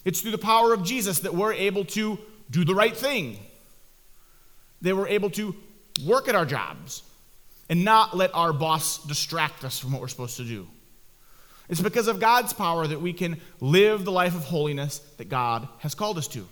It's 0.04 0.20
through 0.20 0.32
the 0.32 0.36
power 0.38 0.74
of 0.74 0.82
Jesus 0.82 1.20
that 1.20 1.32
we're 1.32 1.52
able 1.52 1.84
to 1.84 2.18
do 2.50 2.64
the 2.64 2.74
right 2.74 2.96
thing, 2.96 3.38
that 4.82 4.96
we're 4.96 5.06
able 5.06 5.30
to 5.30 5.54
work 6.04 6.26
at 6.26 6.34
our 6.34 6.44
jobs 6.44 7.04
and 7.70 7.84
not 7.84 8.16
let 8.16 8.34
our 8.34 8.52
boss 8.52 8.98
distract 9.06 9.62
us 9.62 9.78
from 9.78 9.92
what 9.92 10.00
we're 10.00 10.08
supposed 10.08 10.38
to 10.38 10.44
do. 10.44 10.66
It's 11.68 11.80
because 11.80 12.08
of 12.08 12.20
God's 12.20 12.52
power 12.52 12.86
that 12.86 13.00
we 13.00 13.12
can 13.12 13.40
live 13.60 14.04
the 14.04 14.12
life 14.12 14.34
of 14.34 14.44
holiness 14.44 14.98
that 15.18 15.28
God 15.28 15.68
has 15.78 15.94
called 15.94 16.18
us 16.18 16.28
to. 16.28 16.46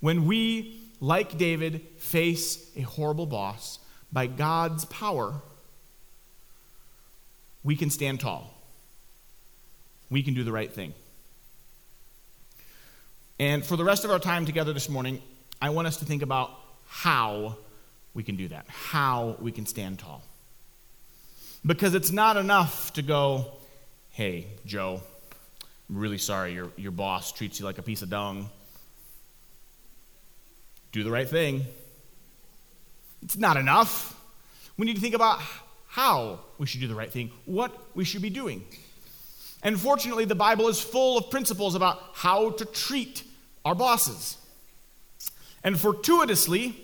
When 0.00 0.26
we, 0.26 0.80
like 1.00 1.38
David, 1.38 1.80
face 1.98 2.70
a 2.76 2.82
horrible 2.82 3.26
boss, 3.26 3.78
by 4.12 4.26
God's 4.26 4.84
power, 4.86 5.34
we 7.64 7.76
can 7.76 7.90
stand 7.90 8.20
tall. 8.20 8.54
We 10.10 10.22
can 10.22 10.34
do 10.34 10.44
the 10.44 10.52
right 10.52 10.72
thing. 10.72 10.94
And 13.38 13.64
for 13.64 13.76
the 13.76 13.84
rest 13.84 14.04
of 14.04 14.10
our 14.10 14.18
time 14.18 14.46
together 14.46 14.72
this 14.72 14.88
morning, 14.88 15.22
I 15.60 15.70
want 15.70 15.86
us 15.86 15.98
to 15.98 16.04
think 16.04 16.22
about 16.22 16.50
how 16.86 17.56
we 18.14 18.22
can 18.22 18.36
do 18.36 18.48
that, 18.48 18.66
how 18.68 19.36
we 19.40 19.52
can 19.52 19.66
stand 19.66 19.98
tall. 19.98 20.22
Because 21.64 21.94
it's 21.94 22.10
not 22.10 22.36
enough 22.36 22.92
to 22.94 23.02
go, 23.02 23.46
hey, 24.10 24.46
Joe, 24.64 25.02
I'm 25.88 25.98
really 25.98 26.18
sorry 26.18 26.52
your, 26.54 26.70
your 26.76 26.92
boss 26.92 27.32
treats 27.32 27.58
you 27.58 27.66
like 27.66 27.78
a 27.78 27.82
piece 27.82 28.02
of 28.02 28.10
dung. 28.10 28.48
Do 30.92 31.04
the 31.04 31.10
right 31.10 31.28
thing. 31.28 31.64
It's 33.22 33.36
not 33.36 33.56
enough. 33.56 34.14
We 34.76 34.86
need 34.86 34.94
to 34.94 35.00
think 35.00 35.14
about 35.14 35.40
how 35.88 36.40
we 36.58 36.66
should 36.66 36.80
do 36.80 36.88
the 36.88 36.94
right 36.94 37.10
thing, 37.10 37.30
what 37.44 37.72
we 37.94 38.04
should 38.04 38.22
be 38.22 38.30
doing. 38.30 38.64
And 39.62 39.78
fortunately, 39.78 40.24
the 40.24 40.36
Bible 40.36 40.68
is 40.68 40.80
full 40.80 41.18
of 41.18 41.30
principles 41.30 41.74
about 41.74 42.00
how 42.14 42.50
to 42.50 42.64
treat 42.64 43.24
our 43.64 43.74
bosses. 43.74 44.36
And 45.64 45.78
fortuitously, 45.78 46.76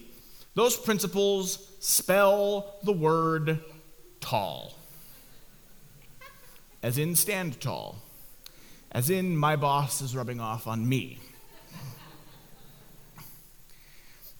those 0.54 0.76
principles 0.76 1.70
spell 1.78 2.76
the 2.82 2.92
word 2.92 3.60
tall, 4.24 4.72
as 6.82 6.96
in 6.96 7.14
stand 7.14 7.60
tall, 7.60 7.96
as 8.90 9.10
in 9.10 9.36
my 9.36 9.54
boss 9.54 10.00
is 10.00 10.16
rubbing 10.16 10.40
off 10.40 10.66
on 10.66 10.88
me. 10.88 11.18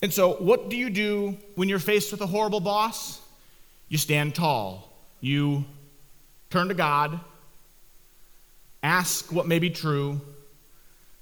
And 0.00 0.12
so, 0.12 0.35
what 0.35 0.71
do 0.71 0.76
you 0.76 0.88
do 0.88 1.37
when 1.55 1.69
you're 1.69 1.79
faced 1.79 2.12
with 2.12 2.23
a 2.23 2.26
horrible 2.26 2.61
boss? 2.61 3.21
You 3.88 3.99
stand 3.99 4.35
tall. 4.35 4.91
You 5.21 5.64
turn 6.49 6.69
to 6.69 6.75
God, 6.75 7.21
ask 8.83 9.31
what 9.31 9.47
may 9.47 9.59
be 9.59 9.71
true, 9.71 10.21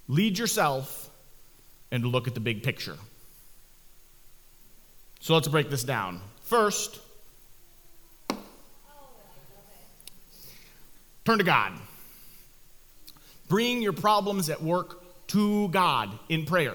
lead 0.07 0.39
yourself, 0.39 1.11
and 1.91 2.05
look 2.05 2.29
at 2.29 2.35
the 2.35 2.41
big 2.41 2.63
picture. 2.63 2.97
So 5.21 5.35
let's 5.35 5.49
break 5.49 5.69
this 5.69 5.85
down. 5.85 6.21
First, 6.43 6.99
turn 11.25 11.39
to 11.39 11.45
God. 11.45 11.73
Bring 13.49 13.83
your 13.83 13.93
problems 13.93 14.49
at 14.51 14.63
work 14.63 15.03
to 15.29 15.69
God 15.69 16.11
in 16.29 16.47
prayer. 16.47 16.75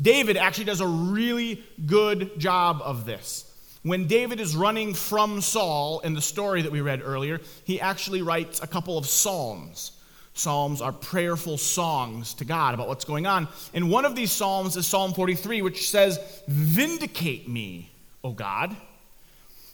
David 0.00 0.36
actually 0.36 0.64
does 0.64 0.80
a 0.80 0.86
really 0.86 1.62
good 1.86 2.38
job 2.38 2.80
of 2.82 3.04
this. 3.04 3.44
When 3.82 4.06
David 4.06 4.40
is 4.40 4.56
running 4.56 4.94
from 4.94 5.40
Saul 5.40 6.00
in 6.00 6.14
the 6.14 6.20
story 6.20 6.62
that 6.62 6.72
we 6.72 6.80
read 6.80 7.00
earlier, 7.02 7.40
he 7.64 7.80
actually 7.80 8.22
writes 8.22 8.60
a 8.60 8.66
couple 8.66 8.98
of 8.98 9.06
psalms. 9.06 9.92
Psalms 10.34 10.80
are 10.80 10.92
prayerful 10.92 11.58
songs 11.58 12.34
to 12.34 12.44
God 12.44 12.74
about 12.74 12.86
what's 12.86 13.04
going 13.04 13.26
on. 13.26 13.48
And 13.74 13.90
one 13.90 14.04
of 14.04 14.14
these 14.14 14.30
psalms 14.30 14.76
is 14.76 14.86
Psalm 14.86 15.12
43, 15.12 15.62
which 15.62 15.90
says, 15.90 16.18
Vindicate 16.46 17.48
me, 17.48 17.90
O 18.22 18.32
God. 18.32 18.76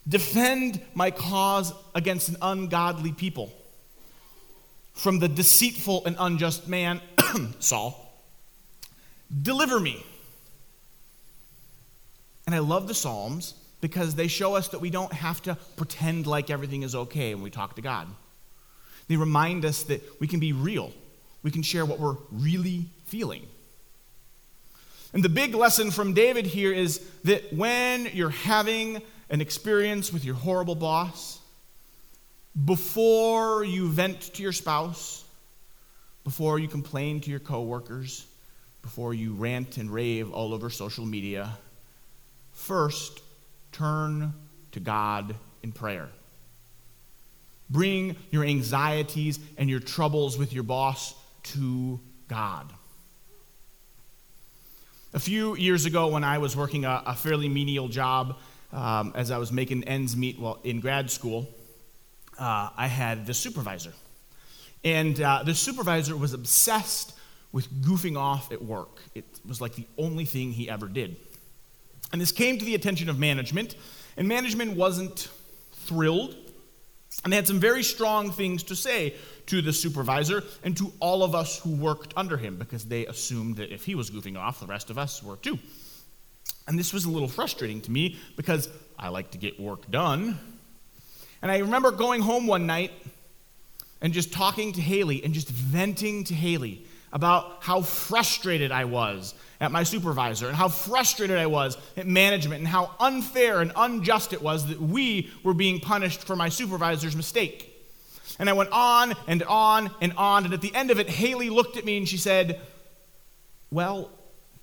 Defend 0.08 0.80
my 0.94 1.10
cause 1.10 1.72
against 1.94 2.28
an 2.28 2.36
ungodly 2.40 3.12
people. 3.12 3.52
From 4.94 5.18
the 5.18 5.28
deceitful 5.28 6.06
and 6.06 6.16
unjust 6.18 6.68
man, 6.68 7.00
Saul. 7.58 8.00
Deliver 9.42 9.78
me 9.78 10.04
and 12.46 12.54
I 12.54 12.58
love 12.58 12.88
the 12.88 12.94
Psalms 12.94 13.54
because 13.80 14.14
they 14.14 14.28
show 14.28 14.54
us 14.54 14.68
that 14.68 14.80
we 14.80 14.90
don't 14.90 15.12
have 15.12 15.42
to 15.42 15.56
pretend 15.76 16.26
like 16.26 16.50
everything 16.50 16.82
is 16.82 16.94
okay 16.94 17.34
when 17.34 17.42
we 17.42 17.50
talk 17.50 17.76
to 17.76 17.82
God. 17.82 18.08
They 19.08 19.16
remind 19.16 19.64
us 19.64 19.82
that 19.84 20.02
we 20.20 20.26
can 20.26 20.40
be 20.40 20.52
real, 20.52 20.92
we 21.42 21.50
can 21.50 21.62
share 21.62 21.84
what 21.84 21.98
we're 21.98 22.16
really 22.30 22.86
feeling. 23.04 23.46
And 25.12 25.22
the 25.22 25.28
big 25.28 25.54
lesson 25.54 25.90
from 25.90 26.12
David 26.12 26.44
here 26.44 26.72
is 26.72 26.98
that 27.22 27.52
when 27.52 28.06
you're 28.12 28.30
having 28.30 29.00
an 29.30 29.40
experience 29.40 30.12
with 30.12 30.24
your 30.24 30.34
horrible 30.34 30.74
boss, 30.74 31.38
before 32.64 33.64
you 33.64 33.88
vent 33.88 34.20
to 34.34 34.42
your 34.42 34.52
spouse, 34.52 35.24
before 36.22 36.58
you 36.58 36.68
complain 36.68 37.20
to 37.22 37.30
your 37.30 37.40
coworkers, 37.40 38.26
before 38.82 39.14
you 39.14 39.32
rant 39.32 39.78
and 39.78 39.90
rave 39.90 40.30
all 40.32 40.54
over 40.54 40.70
social 40.70 41.06
media, 41.06 41.56
First, 42.54 43.20
turn 43.72 44.32
to 44.72 44.80
God 44.80 45.34
in 45.62 45.72
prayer. 45.72 46.08
Bring 47.68 48.16
your 48.30 48.44
anxieties 48.44 49.38
and 49.58 49.68
your 49.68 49.80
troubles 49.80 50.38
with 50.38 50.52
your 50.52 50.62
boss 50.62 51.14
to 51.44 52.00
God. 52.28 52.72
A 55.12 55.18
few 55.18 55.56
years 55.56 55.84
ago, 55.84 56.08
when 56.08 56.24
I 56.24 56.38
was 56.38 56.56
working 56.56 56.84
a, 56.84 57.02
a 57.06 57.14
fairly 57.14 57.48
menial 57.48 57.88
job 57.88 58.36
um, 58.72 59.12
as 59.14 59.30
I 59.30 59.38
was 59.38 59.52
making 59.52 59.84
ends 59.84 60.16
meet 60.16 60.38
while 60.38 60.58
in 60.64 60.80
grad 60.80 61.10
school, 61.10 61.48
uh, 62.38 62.70
I 62.76 62.86
had 62.86 63.26
the 63.26 63.34
supervisor. 63.34 63.92
And 64.84 65.20
uh, 65.20 65.42
the 65.44 65.54
supervisor 65.54 66.16
was 66.16 66.34
obsessed 66.34 67.14
with 67.52 67.70
goofing 67.82 68.18
off 68.18 68.52
at 68.52 68.62
work. 68.62 69.00
It 69.14 69.24
was 69.46 69.60
like 69.60 69.74
the 69.74 69.86
only 69.96 70.24
thing 70.24 70.52
he 70.52 70.68
ever 70.68 70.88
did. 70.88 71.16
And 72.12 72.20
this 72.20 72.32
came 72.32 72.58
to 72.58 72.64
the 72.64 72.74
attention 72.74 73.08
of 73.08 73.18
management, 73.18 73.76
and 74.16 74.28
management 74.28 74.76
wasn't 74.76 75.28
thrilled. 75.72 76.36
And 77.22 77.32
they 77.32 77.36
had 77.36 77.46
some 77.46 77.60
very 77.60 77.82
strong 77.82 78.30
things 78.30 78.64
to 78.64 78.76
say 78.76 79.14
to 79.46 79.62
the 79.62 79.72
supervisor 79.72 80.42
and 80.62 80.76
to 80.76 80.92
all 81.00 81.22
of 81.22 81.34
us 81.34 81.58
who 81.58 81.74
worked 81.74 82.12
under 82.16 82.36
him 82.36 82.56
because 82.56 82.84
they 82.84 83.06
assumed 83.06 83.56
that 83.56 83.72
if 83.72 83.84
he 83.84 83.94
was 83.94 84.10
goofing 84.10 84.36
off, 84.36 84.60
the 84.60 84.66
rest 84.66 84.90
of 84.90 84.98
us 84.98 85.22
were 85.22 85.36
too. 85.36 85.58
And 86.66 86.78
this 86.78 86.92
was 86.92 87.04
a 87.04 87.10
little 87.10 87.28
frustrating 87.28 87.80
to 87.82 87.90
me 87.90 88.18
because 88.36 88.68
I 88.98 89.08
like 89.08 89.30
to 89.32 89.38
get 89.38 89.60
work 89.60 89.90
done. 89.90 90.38
And 91.44 91.52
I 91.52 91.58
remember 91.58 91.90
going 91.90 92.22
home 92.22 92.46
one 92.46 92.66
night 92.66 92.90
and 94.00 94.14
just 94.14 94.32
talking 94.32 94.72
to 94.72 94.80
Haley 94.80 95.22
and 95.22 95.34
just 95.34 95.50
venting 95.50 96.24
to 96.24 96.34
Haley 96.34 96.86
about 97.12 97.58
how 97.60 97.82
frustrated 97.82 98.72
I 98.72 98.86
was 98.86 99.34
at 99.60 99.70
my 99.70 99.82
supervisor 99.82 100.48
and 100.48 100.56
how 100.56 100.68
frustrated 100.68 101.36
I 101.36 101.44
was 101.44 101.76
at 101.98 102.06
management 102.06 102.60
and 102.60 102.66
how 102.66 102.92
unfair 102.98 103.60
and 103.60 103.72
unjust 103.76 104.32
it 104.32 104.40
was 104.40 104.68
that 104.68 104.80
we 104.80 105.30
were 105.42 105.52
being 105.52 105.80
punished 105.80 106.24
for 106.24 106.34
my 106.34 106.48
supervisor's 106.48 107.14
mistake. 107.14 107.70
And 108.38 108.48
I 108.48 108.54
went 108.54 108.70
on 108.72 109.12
and 109.26 109.42
on 109.42 109.90
and 110.00 110.14
on. 110.16 110.46
And 110.46 110.54
at 110.54 110.62
the 110.62 110.74
end 110.74 110.90
of 110.90 110.98
it, 110.98 111.10
Haley 111.10 111.50
looked 111.50 111.76
at 111.76 111.84
me 111.84 111.98
and 111.98 112.08
she 112.08 112.16
said, 112.16 112.58
Well, 113.70 114.10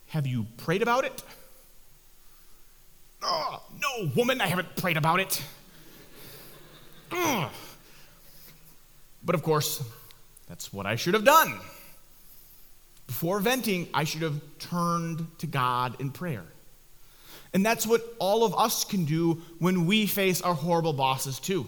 have 0.08 0.26
you 0.26 0.48
prayed 0.58 0.82
about 0.82 1.06
it? 1.06 1.22
Oh, 3.22 3.62
no, 3.80 4.10
woman, 4.16 4.42
I 4.42 4.48
haven't 4.48 4.76
prayed 4.78 4.98
about 4.98 5.20
it. 5.20 5.44
But 9.24 9.36
of 9.36 9.44
course, 9.44 9.84
that's 10.48 10.74
what 10.74 10.88
I 10.88 10.96
should 10.96 11.14
have 11.14 11.24
done. 11.24 11.60
Before 13.06 13.40
venting, 13.40 13.88
I 13.94 14.04
should 14.04 14.22
have 14.24 14.42
turned 14.58 15.28
to 15.40 15.48
God 15.48 16.00
in 16.02 16.12
prayer. 16.12 16.46
And 17.54 17.66
that's 17.66 17.86
what 17.86 18.02
all 18.20 18.46
of 18.46 18.58
us 18.58 18.86
can 18.86 19.06
do 19.06 19.42
when 19.60 19.86
we 19.86 20.08
face 20.08 20.42
our 20.42 20.54
horrible 20.54 20.94
bosses, 20.94 21.40
too. 21.40 21.68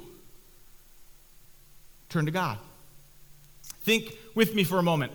Turn 2.09 2.25
to 2.25 2.31
God. 2.31 2.57
Think 3.81 4.15
with 4.33 4.55
me 4.55 4.63
for 4.63 4.79
a 4.79 4.83
moment. 4.83 5.11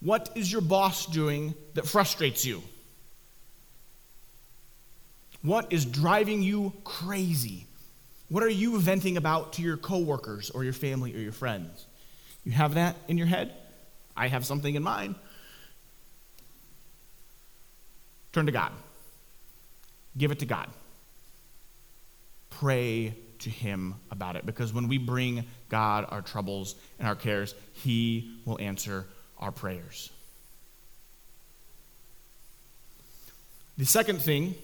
What 0.00 0.30
is 0.34 0.50
your 0.50 0.60
boss 0.60 1.06
doing 1.06 1.54
that 1.74 1.86
frustrates 1.86 2.44
you? 2.44 2.62
What 5.42 5.72
is 5.72 5.84
driving 5.84 6.42
you 6.42 6.72
crazy? 6.84 7.66
What 8.34 8.42
are 8.42 8.48
you 8.48 8.80
venting 8.80 9.16
about 9.16 9.52
to 9.52 9.62
your 9.62 9.76
coworkers 9.76 10.50
or 10.50 10.64
your 10.64 10.72
family 10.72 11.14
or 11.14 11.18
your 11.18 11.30
friends? 11.30 11.86
You 12.42 12.50
have 12.50 12.74
that 12.74 12.96
in 13.06 13.16
your 13.16 13.28
head? 13.28 13.54
I 14.16 14.26
have 14.26 14.44
something 14.44 14.74
in 14.74 14.82
mind. 14.82 15.14
Turn 18.32 18.46
to 18.46 18.50
God. 18.50 18.72
Give 20.18 20.32
it 20.32 20.40
to 20.40 20.46
God. 20.46 20.68
Pray 22.50 23.16
to 23.38 23.50
Him 23.50 23.94
about 24.10 24.34
it 24.34 24.44
because 24.44 24.72
when 24.72 24.88
we 24.88 24.98
bring 24.98 25.44
God 25.68 26.04
our 26.08 26.20
troubles 26.20 26.74
and 26.98 27.06
our 27.06 27.14
cares, 27.14 27.54
He 27.72 28.40
will 28.44 28.60
answer 28.60 29.06
our 29.38 29.52
prayers. 29.52 30.10
The 33.78 33.86
second 33.86 34.20
thing 34.20 34.56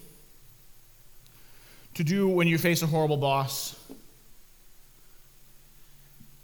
to 1.94 2.04
do 2.04 2.28
when 2.28 2.46
you 2.46 2.58
face 2.58 2.82
a 2.82 2.86
horrible 2.86 3.16
boss 3.16 3.76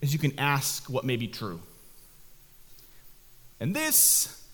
is 0.00 0.12
you 0.12 0.18
can 0.18 0.38
ask 0.38 0.88
what 0.90 1.04
may 1.04 1.16
be 1.16 1.26
true. 1.26 1.60
And 3.60 3.74
this, 3.74 4.44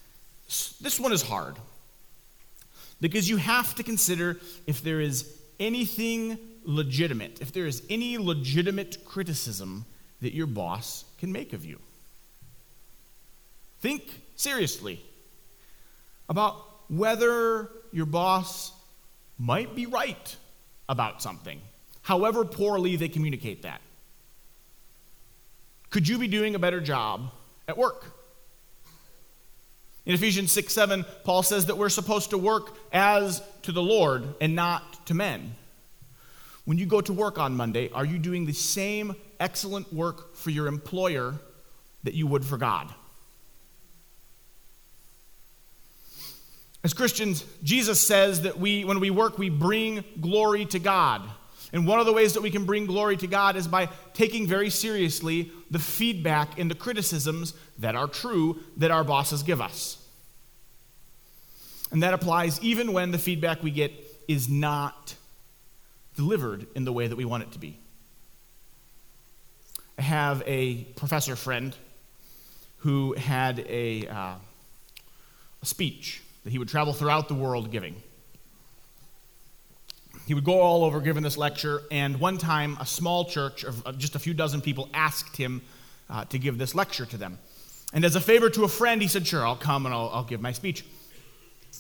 this 0.81 1.01
one 1.01 1.13
is 1.13 1.23
hard 1.23 1.57
because 3.01 3.29
you 3.29 3.37
have 3.37 3.75
to 3.75 3.83
consider 3.83 4.39
if 4.67 4.83
there 4.83 5.01
is 5.01 5.37
anything 5.59 6.39
legitimate, 6.65 7.41
if 7.41 7.53
there 7.53 7.67
is 7.67 7.83
any 7.91 8.19
legitimate 8.19 9.05
criticism 9.05 9.85
that 10.21 10.33
your 10.33 10.47
boss 10.47 11.05
can 11.19 11.33
make 11.33 11.53
of 11.53 11.65
you. 11.65 11.81
Think 13.81 14.23
seriously 14.37 15.01
about 16.29 16.65
whether 16.89 17.69
your 17.91 18.07
boss 18.07 18.73
might 19.39 19.75
be 19.75 19.87
right 19.87 20.37
about 20.93 21.21
something, 21.21 21.61
however 22.03 22.45
poorly 22.45 22.95
they 22.95 23.09
communicate 23.09 23.63
that. 23.63 23.81
Could 25.91 26.07
you 26.07 26.19
be 26.19 26.29
doing 26.29 26.55
a 26.55 26.61
better 26.61 26.81
job 26.81 27.33
at 27.69 27.79
work. 27.79 28.05
In 30.05 30.15
Ephesians 30.15 30.53
6 30.53 30.73
7, 30.73 31.05
Paul 31.25 31.43
says 31.43 31.67
that 31.67 31.79
we're 31.79 31.89
supposed 31.89 32.31
to 32.31 32.39
work 32.39 32.77
as 32.93 33.43
to 33.63 33.73
the 33.73 33.83
Lord 33.83 34.35
and 34.41 34.55
not 34.55 35.07
to 35.07 35.15
men. 35.15 35.55
When 36.65 36.79
you 36.79 36.87
go 36.87 37.01
to 37.01 37.13
work 37.13 37.39
on 37.39 37.57
Monday, 37.57 37.91
are 37.93 38.05
you 38.05 38.19
doing 38.19 38.47
the 38.47 38.53
same 38.53 39.15
excellent 39.41 39.93
work 39.93 40.37
for 40.37 40.51
your 40.51 40.67
employer 40.67 41.35
that 42.05 42.15
you 42.15 42.27
would 42.27 42.45
for 42.45 42.57
God? 42.57 42.93
As 46.85 46.93
Christians, 46.95 47.45
Jesus 47.63 48.01
says 48.01 48.43
that 48.43 48.59
we, 48.59 48.85
when 48.85 48.99
we 48.99 49.11
work, 49.11 49.39
we 49.39 49.51
bring 49.51 50.05
glory 50.21 50.65
to 50.67 50.79
God. 50.79 51.23
And 51.73 51.87
one 51.87 52.01
of 52.01 52.07
the 52.07 52.13
ways 52.13 52.35
that 52.35 52.43
we 52.43 52.51
can 52.51 52.65
bring 52.65 52.87
glory 52.87 53.17
to 53.17 53.27
God 53.27 53.57
is 53.57 53.69
by 53.69 53.89
taking 54.15 54.47
very 54.47 54.69
seriously 54.69 55.51
the 55.71 55.79
feedback 55.79 56.59
and 56.59 56.71
the 56.71 56.75
criticisms 56.75 57.55
that 57.79 57.95
are 57.95 58.09
true 58.09 58.61
that 58.77 58.91
our 58.91 59.05
bosses 59.05 59.43
give 59.43 59.61
us. 59.61 59.97
And 61.93 62.03
that 62.03 62.15
applies 62.15 62.61
even 62.63 62.93
when 62.93 63.11
the 63.11 63.19
feedback 63.19 63.63
we 63.63 63.71
get 63.71 63.93
is 64.27 64.49
not 64.49 65.15
delivered 66.17 66.67
in 66.75 66.85
the 66.85 66.93
way 66.93 67.07
that 67.07 67.17
we 67.17 67.25
want 67.25 67.45
it 67.45 67.53
to 67.53 67.59
be. 67.59 67.79
I 69.99 70.03
have 70.03 70.43
a 70.47 70.85
professor 70.97 71.37
friend 71.37 71.77
who 72.79 73.15
had 73.15 73.61
a, 73.61 74.09
uh, 74.09 74.35
a 75.63 75.67
speech 75.67 76.23
that 76.45 76.51
he 76.51 76.59
would 76.59 76.69
travel 76.69 76.93
throughout 76.93 77.29
the 77.29 77.35
world 77.35 77.71
giving. 77.71 78.03
He 80.27 80.35
would 80.35 80.45
go 80.45 80.61
all 80.61 80.85
over 80.85 81.01
giving 81.01 81.23
this 81.23 81.37
lecture, 81.37 81.83
and 81.91 82.21
one 82.21 82.39
time 82.39 82.77
a 82.81 82.87
small 82.87 83.25
church 83.25 83.65
of 83.65 83.99
just 83.99 84.15
a 84.15 84.19
few 84.19 84.35
dozen 84.35 84.61
people 84.61 84.89
asked 84.95 85.37
him 85.37 85.63
uh, 86.09 86.25
to 86.27 86.39
give 86.39 86.59
this 86.59 86.75
lecture 86.75 87.07
to 87.07 87.17
them. 87.17 87.39
And 87.93 88.05
as 88.05 88.17
a 88.17 88.21
favor 88.21 88.49
to 88.51 88.65
a 88.65 88.69
friend, 88.69 89.03
he 89.03 89.09
said, 89.09 89.27
Sure, 89.27 89.47
I'll 89.47 89.57
come 89.57 89.85
and 89.85 89.95
I'll, 89.95 90.11
I'll 90.13 90.25
give 90.25 90.41
my 90.41 90.53
speech. 90.53 90.85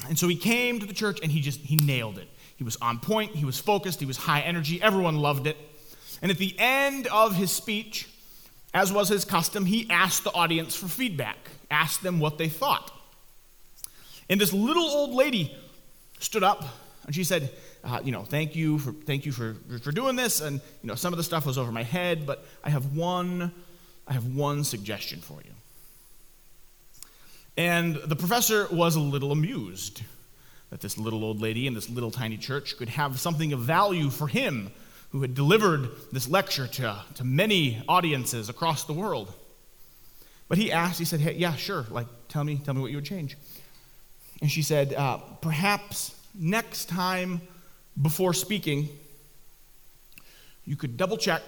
And 0.08 0.18
so 0.18 0.28
he 0.28 0.36
came 0.36 0.80
to 0.80 0.86
the 0.86 0.94
church 0.94 1.20
and 1.22 1.30
he 1.30 1.40
just 1.40 1.60
he 1.60 1.76
nailed 1.76 2.18
it. 2.18 2.28
He 2.56 2.64
was 2.64 2.76
on 2.82 2.98
point, 2.98 3.34
he 3.34 3.44
was 3.44 3.58
focused, 3.58 4.00
he 4.00 4.06
was 4.06 4.16
high 4.16 4.40
energy, 4.40 4.80
everyone 4.82 5.16
loved 5.16 5.46
it. 5.46 5.56
And 6.20 6.30
at 6.30 6.38
the 6.38 6.54
end 6.58 7.06
of 7.08 7.34
his 7.34 7.50
speech, 7.50 8.08
as 8.74 8.92
was 8.92 9.08
his 9.08 9.24
custom, 9.24 9.66
he 9.66 9.88
asked 9.90 10.24
the 10.24 10.32
audience 10.32 10.74
for 10.74 10.86
feedback, 10.86 11.36
asked 11.70 12.02
them 12.02 12.20
what 12.20 12.38
they 12.38 12.48
thought. 12.48 12.90
And 14.28 14.40
this 14.40 14.52
little 14.52 14.84
old 14.84 15.14
lady 15.14 15.56
stood 16.18 16.42
up 16.42 16.64
and 17.06 17.14
she 17.14 17.24
said, 17.24 17.50
uh, 17.84 18.00
you 18.04 18.12
know, 18.12 18.22
thank 18.22 18.54
you 18.54 18.78
for 18.78 18.92
thank 18.92 19.26
you 19.26 19.32
for, 19.32 19.56
for 19.82 19.90
doing 19.90 20.16
this. 20.16 20.40
And 20.40 20.60
you 20.82 20.88
know, 20.88 20.94
some 20.94 21.12
of 21.12 21.16
the 21.16 21.24
stuff 21.24 21.46
was 21.46 21.58
over 21.58 21.72
my 21.72 21.82
head, 21.82 22.26
but 22.26 22.44
I 22.62 22.70
have 22.70 22.96
one, 22.96 23.52
I 24.06 24.12
have 24.12 24.26
one 24.26 24.64
suggestion 24.64 25.20
for 25.20 25.40
you. 25.44 25.52
And 27.56 27.96
the 27.96 28.16
professor 28.16 28.66
was 28.70 28.96
a 28.96 29.00
little 29.00 29.32
amused 29.32 30.02
that 30.70 30.80
this 30.80 30.96
little 30.96 31.22
old 31.22 31.40
lady 31.40 31.66
in 31.66 31.74
this 31.74 31.90
little 31.90 32.10
tiny 32.10 32.38
church 32.38 32.78
could 32.78 32.88
have 32.88 33.20
something 33.20 33.52
of 33.52 33.60
value 33.60 34.08
for 34.08 34.26
him 34.26 34.70
who 35.10 35.20
had 35.20 35.34
delivered 35.34 35.90
this 36.12 36.26
lecture 36.26 36.66
to, 36.66 36.98
to 37.14 37.24
many 37.24 37.82
audiences 37.86 38.48
across 38.48 38.84
the 38.84 38.94
world. 38.94 39.34
But 40.48 40.56
he 40.56 40.72
asked, 40.72 40.98
he 40.98 41.04
said, 41.04 41.20
hey, 41.20 41.34
yeah, 41.34 41.54
sure, 41.54 41.84
like, 41.90 42.06
tell 42.28 42.42
me, 42.44 42.58
tell 42.64 42.72
me 42.72 42.80
what 42.80 42.90
you 42.90 42.96
would 42.96 43.04
change. 43.04 43.36
And 44.42 44.50
she 44.50 44.62
said, 44.62 44.92
uh, 44.92 45.18
perhaps 45.40 46.16
next 46.34 46.88
time 46.88 47.40
before 48.00 48.34
speaking, 48.34 48.88
you 50.64 50.74
could 50.74 50.96
double 50.96 51.16
check 51.16 51.42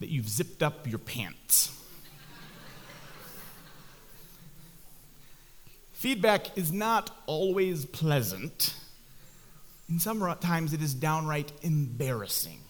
that 0.00 0.08
you've 0.08 0.28
zipped 0.28 0.62
up 0.62 0.88
your 0.88 0.98
pants. 0.98 1.78
Feedback 5.92 6.56
is 6.56 6.72
not 6.72 7.10
always 7.26 7.84
pleasant. 7.84 8.74
And 9.88 10.00
sometimes 10.00 10.72
it 10.72 10.80
is 10.80 10.94
downright 10.94 11.52
embarrassing. 11.60 12.60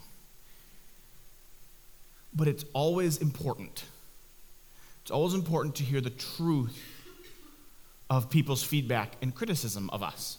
But 2.35 2.49
it's 2.49 2.65
always 2.73 3.19
important. 3.19 3.85
It's 5.03 5.13
always 5.13 5.35
important 5.35 5.77
to 5.77 5.85
hear 5.85 6.01
the 6.01 6.11
truth 6.11 6.92
of 8.13 8.29
people's 8.29 8.63
feedback 8.63 9.15
and 9.23 9.35
criticism 9.35 9.89
of 9.89 10.03
us. 10.03 10.37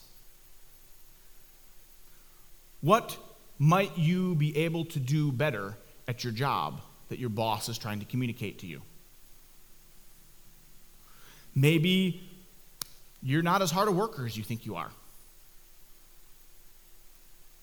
What 2.82 3.18
might 3.58 3.98
you 3.98 4.36
be 4.36 4.56
able 4.58 4.86
to 4.86 5.00
do 5.00 5.32
better 5.32 5.76
at 6.08 6.24
your 6.24 6.34
job 6.34 6.82
that 7.10 7.18
your 7.18 7.30
boss 7.30 7.70
is 7.70 7.80
trying 7.80 8.00
to 8.00 8.06
communicate 8.06 8.60
to 8.60 8.68
you? 8.68 8.84
Maybe 11.56 12.22
you're 13.24 13.42
not 13.42 13.64
as 13.64 13.72
hard 13.72 13.88
a 13.88 13.92
worker 13.92 14.24
as 14.24 14.38
you 14.38 14.44
think 14.44 14.68
you 14.68 14.76
are. 14.76 14.92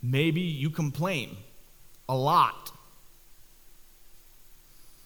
Maybe 0.03 0.41
you 0.41 0.71
complain 0.71 1.37
a 2.09 2.17
lot. 2.17 2.73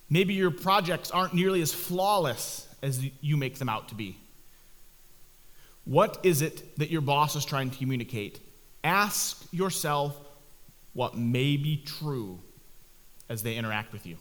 Maybe 0.09 0.33
your 0.33 0.51
projects 0.51 1.11
aren't 1.11 1.35
nearly 1.35 1.61
as 1.61 1.75
flawless 1.75 2.67
as 2.81 3.05
you 3.21 3.37
make 3.37 3.59
them 3.59 3.69
out 3.69 3.91
to 3.91 3.95
be. 3.95 4.17
What 5.85 6.19
is 6.23 6.43
it 6.43 6.79
that 6.79 6.91
your 6.91 7.03
boss 7.03 7.37
is 7.37 7.45
trying 7.45 7.71
to 7.71 7.79
communicate? 7.79 8.41
Ask 8.83 9.47
yourself 9.53 10.17
what 10.93 11.17
may 11.17 11.57
be 11.57 11.77
true 11.77 12.41
as 13.29 13.43
they 13.43 13.57
interact 13.57 13.93
with 13.93 14.07
you. 14.07 14.17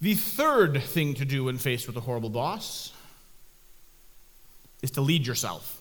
The 0.00 0.14
third 0.14 0.82
thing 0.82 1.14
to 1.14 1.24
do 1.24 1.44
when 1.44 1.58
faced 1.58 1.86
with 1.86 1.96
a 1.96 2.00
horrible 2.00 2.30
boss 2.30 2.92
is 4.82 4.90
to 4.92 5.00
lead 5.00 5.26
yourself. 5.26 5.80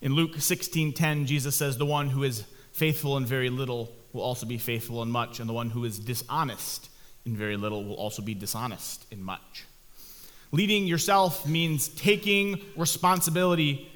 In 0.00 0.14
Luke 0.14 0.40
16:10, 0.40 1.26
Jesus 1.26 1.54
says, 1.54 1.78
"The 1.78 1.86
one 1.86 2.10
who 2.10 2.22
is 2.22 2.44
faithful 2.72 3.16
in 3.16 3.24
very 3.24 3.48
little 3.48 3.94
will 4.12 4.22
also 4.22 4.44
be 4.44 4.58
faithful 4.58 5.02
in 5.02 5.10
much, 5.10 5.40
and 5.40 5.48
the 5.48 5.54
one 5.54 5.70
who 5.70 5.84
is 5.84 5.98
dishonest 5.98 6.88
in 7.24 7.36
very 7.36 7.56
little 7.56 7.84
will 7.84 7.94
also 7.94 8.22
be 8.22 8.34
dishonest 8.34 9.06
in 9.10 9.22
much." 9.22 9.64
Leading 10.52 10.86
yourself 10.86 11.46
means 11.46 11.88
taking 11.88 12.60
responsibility 12.76 13.90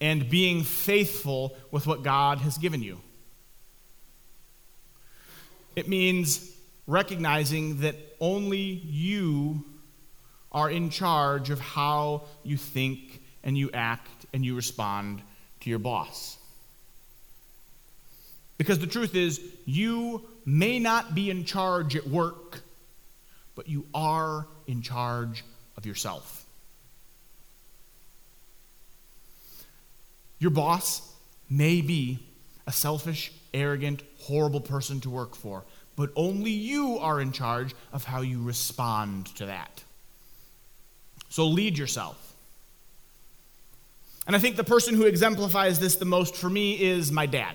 and 0.00 0.28
being 0.28 0.64
faithful 0.64 1.56
with 1.70 1.86
what 1.86 2.02
God 2.02 2.38
has 2.38 2.58
given 2.58 2.82
you. 2.82 3.00
It 5.76 5.88
means 5.88 6.50
recognizing 6.86 7.80
that 7.80 7.96
only 8.20 8.60
you 8.60 9.64
are 10.50 10.70
in 10.70 10.90
charge 10.90 11.50
of 11.50 11.60
how 11.60 12.22
you 12.42 12.56
think 12.56 13.22
and 13.42 13.56
you 13.56 13.70
act 13.72 14.26
and 14.32 14.44
you 14.44 14.54
respond 14.54 15.22
to 15.60 15.70
your 15.70 15.78
boss. 15.78 16.36
Because 18.58 18.78
the 18.78 18.86
truth 18.86 19.14
is, 19.14 19.40
you 19.64 20.22
may 20.44 20.78
not 20.78 21.14
be 21.14 21.30
in 21.30 21.44
charge 21.44 21.96
at 21.96 22.06
work, 22.06 22.60
but 23.54 23.68
you 23.68 23.86
are 23.94 24.46
in 24.72 24.82
charge 24.82 25.44
of 25.76 25.86
yourself. 25.86 26.44
Your 30.38 30.50
boss 30.50 31.14
may 31.48 31.82
be 31.82 32.18
a 32.66 32.72
selfish, 32.72 33.30
arrogant, 33.54 34.02
horrible 34.18 34.60
person 34.60 35.00
to 35.02 35.10
work 35.10 35.36
for, 35.36 35.62
but 35.94 36.10
only 36.16 36.50
you 36.50 36.98
are 36.98 37.20
in 37.20 37.32
charge 37.32 37.74
of 37.92 38.02
how 38.02 38.22
you 38.22 38.42
respond 38.42 39.26
to 39.36 39.46
that. 39.46 39.84
So 41.28 41.46
lead 41.46 41.78
yourself. 41.78 42.34
And 44.26 44.34
I 44.34 44.38
think 44.38 44.56
the 44.56 44.64
person 44.64 44.94
who 44.94 45.04
exemplifies 45.04 45.78
this 45.78 45.96
the 45.96 46.04
most 46.04 46.34
for 46.34 46.48
me 46.48 46.80
is 46.80 47.12
my 47.12 47.26
dad. 47.26 47.54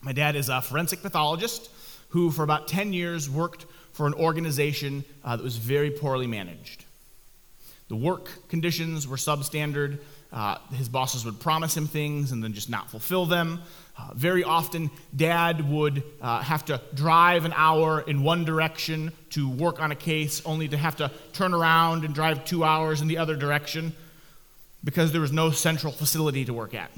My 0.00 0.12
dad 0.12 0.36
is 0.36 0.48
a 0.48 0.62
forensic 0.62 1.02
pathologist 1.02 1.70
who, 2.10 2.30
for 2.30 2.44
about 2.44 2.68
10 2.68 2.92
years, 2.92 3.28
worked 3.28 3.66
for 3.98 4.06
an 4.06 4.14
organization 4.14 5.04
uh, 5.24 5.34
that 5.34 5.42
was 5.42 5.56
very 5.56 5.90
poorly 5.90 6.28
managed. 6.28 6.84
The 7.88 7.96
work 7.96 8.28
conditions 8.48 9.08
were 9.08 9.16
substandard. 9.16 9.98
Uh, 10.32 10.58
his 10.72 10.88
bosses 10.88 11.24
would 11.24 11.40
promise 11.40 11.76
him 11.76 11.88
things 11.88 12.30
and 12.30 12.40
then 12.44 12.52
just 12.52 12.70
not 12.70 12.92
fulfill 12.92 13.26
them. 13.26 13.60
Uh, 13.98 14.14
very 14.14 14.44
often, 14.44 14.92
dad 15.16 15.68
would 15.68 16.04
uh, 16.22 16.40
have 16.42 16.64
to 16.66 16.80
drive 16.94 17.44
an 17.44 17.52
hour 17.56 18.00
in 18.00 18.22
one 18.22 18.44
direction 18.44 19.10
to 19.30 19.50
work 19.50 19.82
on 19.82 19.90
a 19.90 19.96
case, 19.96 20.42
only 20.46 20.68
to 20.68 20.76
have 20.76 20.94
to 20.94 21.10
turn 21.32 21.52
around 21.52 22.04
and 22.04 22.14
drive 22.14 22.44
two 22.44 22.62
hours 22.62 23.00
in 23.00 23.08
the 23.08 23.18
other 23.18 23.34
direction 23.34 23.92
because 24.84 25.10
there 25.10 25.20
was 25.20 25.32
no 25.32 25.50
central 25.50 25.92
facility 25.92 26.44
to 26.44 26.54
work 26.54 26.72
at. 26.72 26.92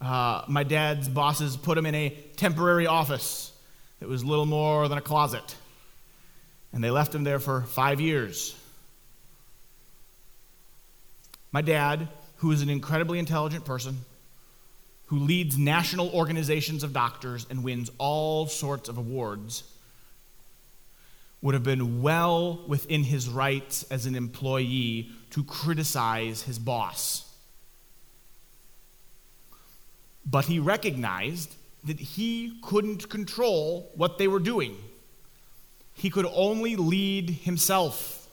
Uh, 0.00 0.44
my 0.46 0.62
dad's 0.62 1.08
bosses 1.08 1.56
put 1.56 1.76
him 1.76 1.84
in 1.84 1.96
a 1.96 2.10
temporary 2.36 2.86
office 2.86 3.50
that 4.00 4.08
was 4.08 4.24
little 4.24 4.46
more 4.46 4.88
than 4.88 4.98
a 4.98 5.02
closet, 5.02 5.56
and 6.72 6.82
they 6.82 6.90
left 6.90 7.14
him 7.14 7.24
there 7.24 7.38
for 7.38 7.62
five 7.62 8.00
years. 8.00 8.54
My 11.52 11.62
dad, 11.62 12.08
who 12.36 12.52
is 12.52 12.62
an 12.62 12.68
incredibly 12.68 13.18
intelligent 13.18 13.64
person, 13.64 13.98
who 15.06 15.20
leads 15.20 15.56
national 15.56 16.10
organizations 16.10 16.82
of 16.82 16.92
doctors 16.92 17.46
and 17.48 17.62
wins 17.62 17.90
all 17.98 18.46
sorts 18.46 18.88
of 18.88 18.98
awards, 18.98 19.62
would 21.40 21.54
have 21.54 21.62
been 21.62 22.02
well 22.02 22.64
within 22.66 23.04
his 23.04 23.28
rights 23.28 23.84
as 23.84 24.06
an 24.06 24.14
employee 24.14 25.10
to 25.30 25.44
criticize 25.44 26.42
his 26.42 26.58
boss. 26.58 27.22
But 30.28 30.46
he 30.46 30.58
recognized 30.58 31.54
that 31.86 31.98
he 31.98 32.58
couldn't 32.62 33.08
control 33.08 33.90
what 33.94 34.18
they 34.18 34.28
were 34.28 34.40
doing. 34.40 34.76
He 35.94 36.10
could 36.10 36.26
only 36.32 36.76
lead 36.76 37.30
himself. 37.30 38.28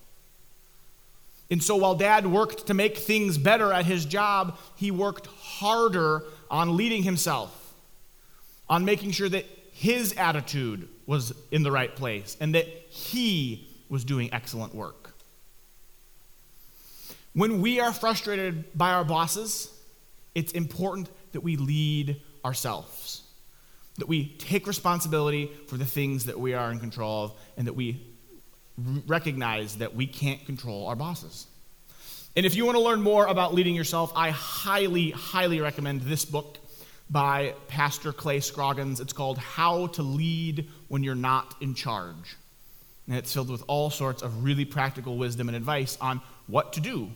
And 1.50 1.64
so 1.64 1.76
while 1.76 1.96
dad 1.96 2.26
worked 2.26 2.68
to 2.68 2.74
make 2.74 2.98
things 2.98 3.38
better 3.38 3.72
at 3.72 3.86
his 3.86 4.06
job, 4.06 4.58
he 4.76 4.92
worked 4.92 5.28
harder 5.28 6.24
on 6.50 6.76
leading 6.78 7.04
himself, 7.04 7.74
on 8.70 8.86
making 8.86 9.12
sure 9.12 9.30
that 9.30 9.46
his 9.72 10.14
attitude 10.14 10.88
was 11.06 11.34
in 11.52 11.64
the 11.64 11.72
right 11.72 11.96
place 11.96 12.38
and 12.40 12.56
that 12.56 12.68
he 12.90 13.68
was 13.90 14.04
doing 14.04 14.30
excellent 14.34 14.74
work. 14.74 15.14
When 17.34 17.62
we 17.62 17.80
are 17.80 17.92
frustrated 17.92 18.78
by 18.78 18.92
our 18.92 19.04
bosses, 19.04 19.70
it's 20.36 20.52
important 20.52 21.10
that 21.32 21.42
we 21.42 21.58
lead 21.58 22.22
ourselves, 22.46 23.23
that 23.98 24.08
we 24.08 24.30
take 24.40 24.68
responsibility 24.68 25.52
for 25.68 25.78
the 25.78 25.86
things 25.86 26.26
that 26.26 26.40
we 26.40 26.54
are 26.54 26.72
in 26.72 26.80
control 26.80 27.26
of, 27.26 27.34
and 27.58 27.68
that 27.68 27.74
we 27.74 28.02
recognize 29.06 29.78
that 29.78 29.96
we 29.96 30.08
can't 30.08 30.46
control 30.46 30.88
our 30.88 30.96
bosses. 30.96 31.48
And 32.36 32.46
if 32.46 32.56
you 32.56 32.66
want 32.66 32.78
to 32.78 32.84
learn 32.84 33.02
more 33.02 33.28
about 33.28 33.54
leading 33.54 33.76
yourself, 33.76 34.12
I 34.16 34.32
highly, 34.32 35.12
highly 35.12 35.62
recommend 35.62 36.02
this 36.02 36.26
book 36.26 36.58
by 37.10 37.54
Pastor 37.68 38.12
Clay 38.12 38.40
Scroggins. 38.40 39.00
It's 39.00 39.14
called 39.14 39.38
How 39.38 39.88
to 39.88 40.02
Lead 40.02 40.68
When 40.88 41.04
You're 41.04 41.14
Not 41.14 41.56
in 41.62 41.76
Charge. 41.76 42.36
And 43.08 43.16
it's 43.16 43.32
filled 43.32 43.50
with 43.50 43.64
all 43.68 43.92
sorts 43.92 44.24
of 44.24 44.44
really 44.44 44.66
practical 44.66 45.18
wisdom 45.18 45.48
and 45.48 45.56
advice 45.56 45.98
on 46.02 46.22
what 46.48 46.74
to 46.74 46.82
do 46.82 47.12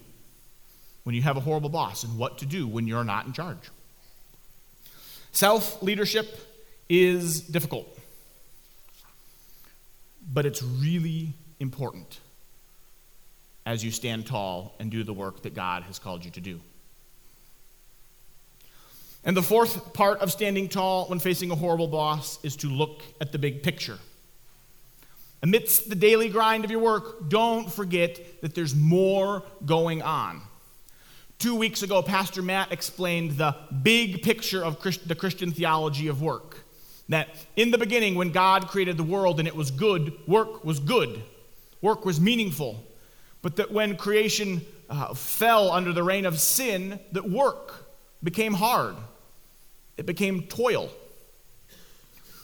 when 1.03 1.15
you 1.15 1.21
have 1.23 1.37
a 1.37 1.39
horrible 1.39 1.69
boss 1.69 2.03
and 2.03 2.17
what 2.17 2.37
to 2.39 2.45
do 2.45 2.67
when 2.67 2.85
you're 2.85 3.03
not 3.03 3.25
in 3.25 3.33
charge. 3.33 3.71
Self 5.31 5.81
leadership 5.81 6.27
is 6.89 7.41
difficult, 7.41 7.87
but 10.31 10.45
it's 10.45 10.63
really 10.63 11.33
important 11.59 12.19
as 13.65 13.83
you 13.83 13.91
stand 13.91 14.25
tall 14.25 14.75
and 14.79 14.89
do 14.89 15.03
the 15.03 15.13
work 15.13 15.43
that 15.43 15.53
God 15.53 15.83
has 15.83 15.99
called 15.99 16.23
you 16.23 16.31
to 16.31 16.41
do. 16.41 16.59
And 19.25 19.35
the 19.35 19.43
fourth 19.43 19.91
part 19.93 20.19
of 20.19 20.31
standing 20.31 20.69
tall 20.69 21.07
when 21.07 21.19
facing 21.19 21.51
a 21.51 21.55
horrible 21.55 21.87
boss 21.87 22.39
is 22.43 22.55
to 22.57 22.69
look 22.69 23.01
at 23.19 23.33
the 23.33 23.37
big 23.37 23.61
picture. 23.63 23.97
Amidst 25.43 25.89
the 25.89 25.95
daily 25.95 26.29
grind 26.29 26.63
of 26.63 26.71
your 26.71 26.79
work, 26.79 27.29
don't 27.29 27.69
forget 27.71 28.41
that 28.41 28.55
there's 28.55 28.73
more 28.73 29.43
going 29.65 30.01
on. 30.01 30.41
Two 31.39 31.55
weeks 31.55 31.83
ago, 31.83 32.01
Pastor 32.01 32.41
Matt 32.41 32.71
explained 32.71 33.37
the 33.37 33.55
big 33.83 34.23
picture 34.23 34.63
of 34.63 34.79
Christ- 34.79 35.07
the 35.07 35.13
Christian 35.13 35.51
theology 35.51 36.07
of 36.07 36.21
work. 36.21 36.66
That 37.09 37.29
in 37.55 37.71
the 37.71 37.77
beginning, 37.77 38.15
when 38.15 38.31
God 38.31 38.67
created 38.67 38.97
the 38.97 39.03
world 39.03 39.39
and 39.39 39.47
it 39.47 39.55
was 39.55 39.71
good, 39.71 40.13
work 40.27 40.65
was 40.65 40.79
good, 40.79 41.21
work 41.81 42.05
was 42.05 42.19
meaningful. 42.19 42.83
But 43.41 43.55
that 43.57 43.71
when 43.71 43.95
creation 43.95 44.61
uh, 44.89 45.13
fell 45.13 45.71
under 45.71 45.93
the 45.93 46.03
reign 46.03 46.25
of 46.25 46.39
sin, 46.39 46.99
that 47.13 47.29
work 47.29 47.85
became 48.23 48.53
hard 48.53 48.95
it 49.97 50.05
became 50.05 50.43
toil. 50.43 50.89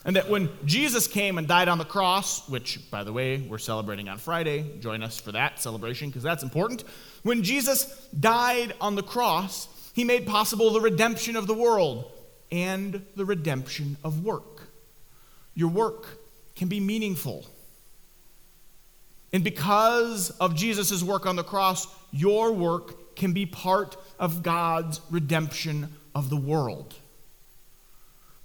And 0.06 0.18
that 0.18 0.30
when 0.30 0.50
Jesus 0.66 1.08
came 1.08 1.38
and 1.38 1.48
died 1.48 1.70
on 1.70 1.78
the 1.78 1.86
cross, 1.86 2.50
which, 2.50 2.92
by 2.92 3.06
the 3.06 3.14
way, 3.14 3.38
we're 3.38 3.58
celebrating 3.58 4.10
on 4.10 4.18
Friday, 4.18 4.66
join 4.82 5.02
us 5.02 5.18
for 5.18 5.32
that 5.32 5.62
celebration 5.62 6.10
because 6.10 6.24
that's 6.24 6.44
important. 6.44 6.84
When 7.22 7.42
Jesus 7.44 7.86
died 8.20 8.74
on 8.82 8.96
the 8.96 9.04
cross, 9.04 9.70
he 9.94 10.04
made 10.04 10.28
possible 10.28 10.72
the 10.72 10.82
redemption 10.82 11.38
of 11.38 11.48
the 11.48 11.54
world 11.54 12.12
and 12.52 13.06
the 13.16 13.24
redemption 13.24 13.96
of 14.04 14.26
work. 14.26 14.53
Your 15.56 15.70
work 15.70 16.08
can 16.56 16.68
be 16.68 16.80
meaningful. 16.80 17.46
And 19.32 19.44
because 19.44 20.30
of 20.32 20.56
Jesus' 20.56 21.02
work 21.04 21.26
on 21.26 21.36
the 21.36 21.44
cross, 21.44 21.88
your 22.12 22.52
work 22.52 23.16
can 23.16 23.34
be 23.34 23.46
part 23.46 23.98
of 24.20 24.44
God's 24.44 25.02
redemption 25.10 25.90
of 26.14 26.30
the 26.30 26.38
world 26.38 26.96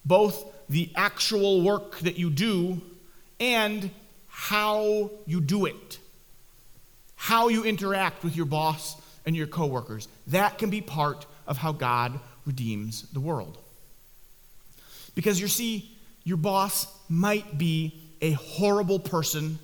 both 0.08 0.46
the 0.70 0.90
actual 0.96 1.60
work 1.62 1.98
that 2.00 2.18
you 2.18 2.30
do 2.30 2.80
and 3.38 3.90
how 4.26 5.10
you 5.26 5.40
do 5.40 5.66
it, 5.66 5.98
how 7.14 7.48
you 7.48 7.62
interact 7.62 8.24
with 8.24 8.34
your 8.34 8.46
boss 8.46 8.96
and 9.26 9.36
your 9.36 9.46
coworkers. 9.46 10.08
That 10.28 10.56
can 10.58 10.70
be 10.70 10.80
part 10.80 11.26
of 11.46 11.58
how 11.58 11.72
God 11.72 12.18
redeems 12.46 13.02
the 13.12 13.20
world. 13.20 13.58
Because 15.14 15.38
you 15.40 15.48
see, 15.48 15.97
your 16.28 16.36
boss 16.36 16.86
might 17.08 17.56
be 17.56 17.98
a 18.20 18.32
horrible 18.32 18.98
person 18.98 19.58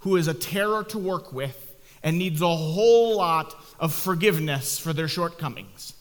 who 0.00 0.16
is 0.16 0.28
a 0.28 0.34
terror 0.34 0.84
to 0.84 0.98
work 0.98 1.32
with 1.32 1.76
and 2.02 2.18
needs 2.18 2.42
a 2.42 2.56
whole 2.56 3.16
lot 3.16 3.56
of 3.80 3.94
forgiveness 3.94 4.78
for 4.78 4.92
their 4.92 5.08
shortcomings. 5.08 5.94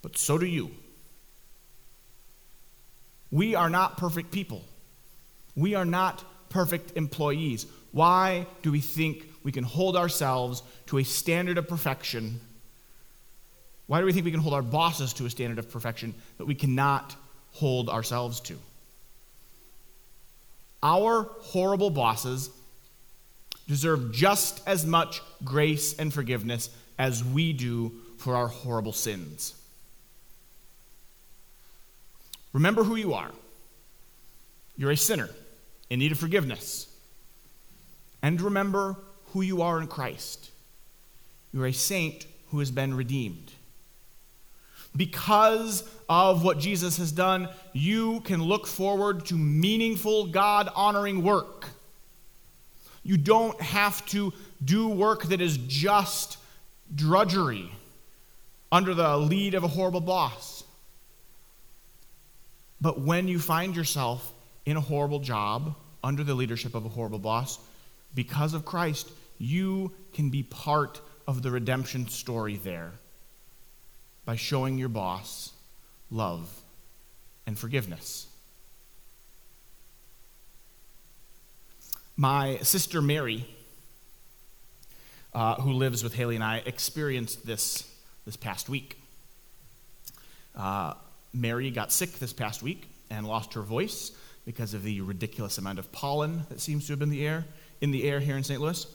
But 0.00 0.16
so 0.16 0.38
do 0.38 0.46
you. 0.46 0.70
We 3.30 3.54
are 3.54 3.68
not 3.68 3.98
perfect 3.98 4.30
people. 4.30 4.64
We 5.54 5.74
are 5.74 5.84
not 5.84 6.24
perfect 6.48 6.96
employees. 6.96 7.66
Why 7.92 8.46
do 8.62 8.72
we 8.72 8.80
think 8.80 9.26
we 9.44 9.52
can 9.52 9.64
hold 9.64 9.98
ourselves 9.98 10.62
to 10.86 10.96
a 10.96 11.04
standard 11.04 11.58
of 11.58 11.68
perfection? 11.68 12.40
Why 13.86 14.00
do 14.00 14.06
we 14.06 14.14
think 14.14 14.24
we 14.24 14.30
can 14.30 14.40
hold 14.40 14.54
our 14.54 14.62
bosses 14.62 15.12
to 15.14 15.26
a 15.26 15.30
standard 15.30 15.58
of 15.58 15.70
perfection 15.70 16.14
that 16.38 16.46
we 16.46 16.54
cannot 16.54 17.14
hold 17.52 17.88
ourselves 17.88 18.40
to? 18.40 18.56
Our 20.82 21.28
horrible 21.40 21.90
bosses 21.90 22.50
deserve 23.68 24.12
just 24.12 24.62
as 24.66 24.86
much 24.86 25.20
grace 25.44 25.96
and 25.98 26.12
forgiveness 26.12 26.70
as 26.98 27.24
we 27.24 27.52
do 27.52 27.92
for 28.18 28.34
our 28.34 28.48
horrible 28.48 28.92
sins. 28.92 29.54
Remember 32.52 32.82
who 32.82 32.96
you 32.96 33.14
are. 33.14 33.30
You're 34.76 34.90
a 34.90 34.96
sinner 34.96 35.28
in 35.88 35.98
need 35.98 36.12
of 36.12 36.18
forgiveness. 36.18 36.88
And 38.22 38.40
remember 38.40 38.96
who 39.32 39.42
you 39.42 39.62
are 39.62 39.80
in 39.80 39.86
Christ. 39.86 40.50
You're 41.52 41.66
a 41.66 41.72
saint 41.72 42.26
who 42.50 42.58
has 42.58 42.70
been 42.70 42.94
redeemed. 42.94 43.52
Because 44.96 45.88
of 46.08 46.42
what 46.42 46.58
Jesus 46.58 46.96
has 46.98 47.12
done, 47.12 47.48
you 47.72 48.20
can 48.22 48.42
look 48.42 48.66
forward 48.66 49.26
to 49.26 49.34
meaningful, 49.34 50.26
God 50.26 50.68
honoring 50.74 51.22
work. 51.22 51.68
You 53.02 53.16
don't 53.16 53.58
have 53.60 54.04
to 54.06 54.32
do 54.64 54.88
work 54.88 55.24
that 55.24 55.40
is 55.40 55.56
just 55.56 56.38
drudgery 56.94 57.70
under 58.72 58.94
the 58.94 59.16
lead 59.16 59.54
of 59.54 59.64
a 59.64 59.68
horrible 59.68 60.00
boss. 60.00 60.64
But 62.80 63.00
when 63.00 63.28
you 63.28 63.38
find 63.38 63.76
yourself 63.76 64.32
in 64.66 64.76
a 64.76 64.80
horrible 64.80 65.20
job 65.20 65.76
under 66.02 66.24
the 66.24 66.34
leadership 66.34 66.74
of 66.74 66.84
a 66.84 66.88
horrible 66.88 67.18
boss, 67.18 67.58
because 68.14 68.54
of 68.54 68.64
Christ, 68.64 69.08
you 69.38 69.92
can 70.12 70.30
be 70.30 70.42
part 70.42 71.00
of 71.26 71.42
the 71.42 71.50
redemption 71.50 72.08
story 72.08 72.56
there 72.56 72.92
by 74.24 74.36
showing 74.36 74.78
your 74.78 74.88
boss 74.88 75.52
love 76.10 76.48
and 77.46 77.58
forgiveness. 77.58 78.26
My 82.16 82.58
sister 82.58 83.00
Mary, 83.00 83.46
uh, 85.32 85.54
who 85.56 85.72
lives 85.72 86.02
with 86.02 86.14
Haley 86.14 86.34
and 86.34 86.44
I, 86.44 86.62
experienced 86.66 87.46
this 87.46 87.90
this 88.26 88.36
past 88.36 88.68
week. 88.68 88.98
Uh, 90.54 90.94
Mary 91.32 91.70
got 91.70 91.92
sick 91.92 92.12
this 92.18 92.32
past 92.32 92.62
week 92.62 92.88
and 93.08 93.26
lost 93.26 93.54
her 93.54 93.62
voice 93.62 94.12
because 94.44 94.74
of 94.74 94.82
the 94.82 95.00
ridiculous 95.00 95.58
amount 95.58 95.78
of 95.78 95.90
pollen 95.92 96.44
that 96.48 96.60
seems 96.60 96.86
to 96.86 96.92
have 96.92 96.98
been 96.98 97.10
the 97.10 97.26
air, 97.26 97.44
in 97.80 97.90
the 97.90 98.04
air 98.04 98.20
here 98.20 98.36
in 98.36 98.42
St. 98.42 98.60
Louis. 98.60 98.86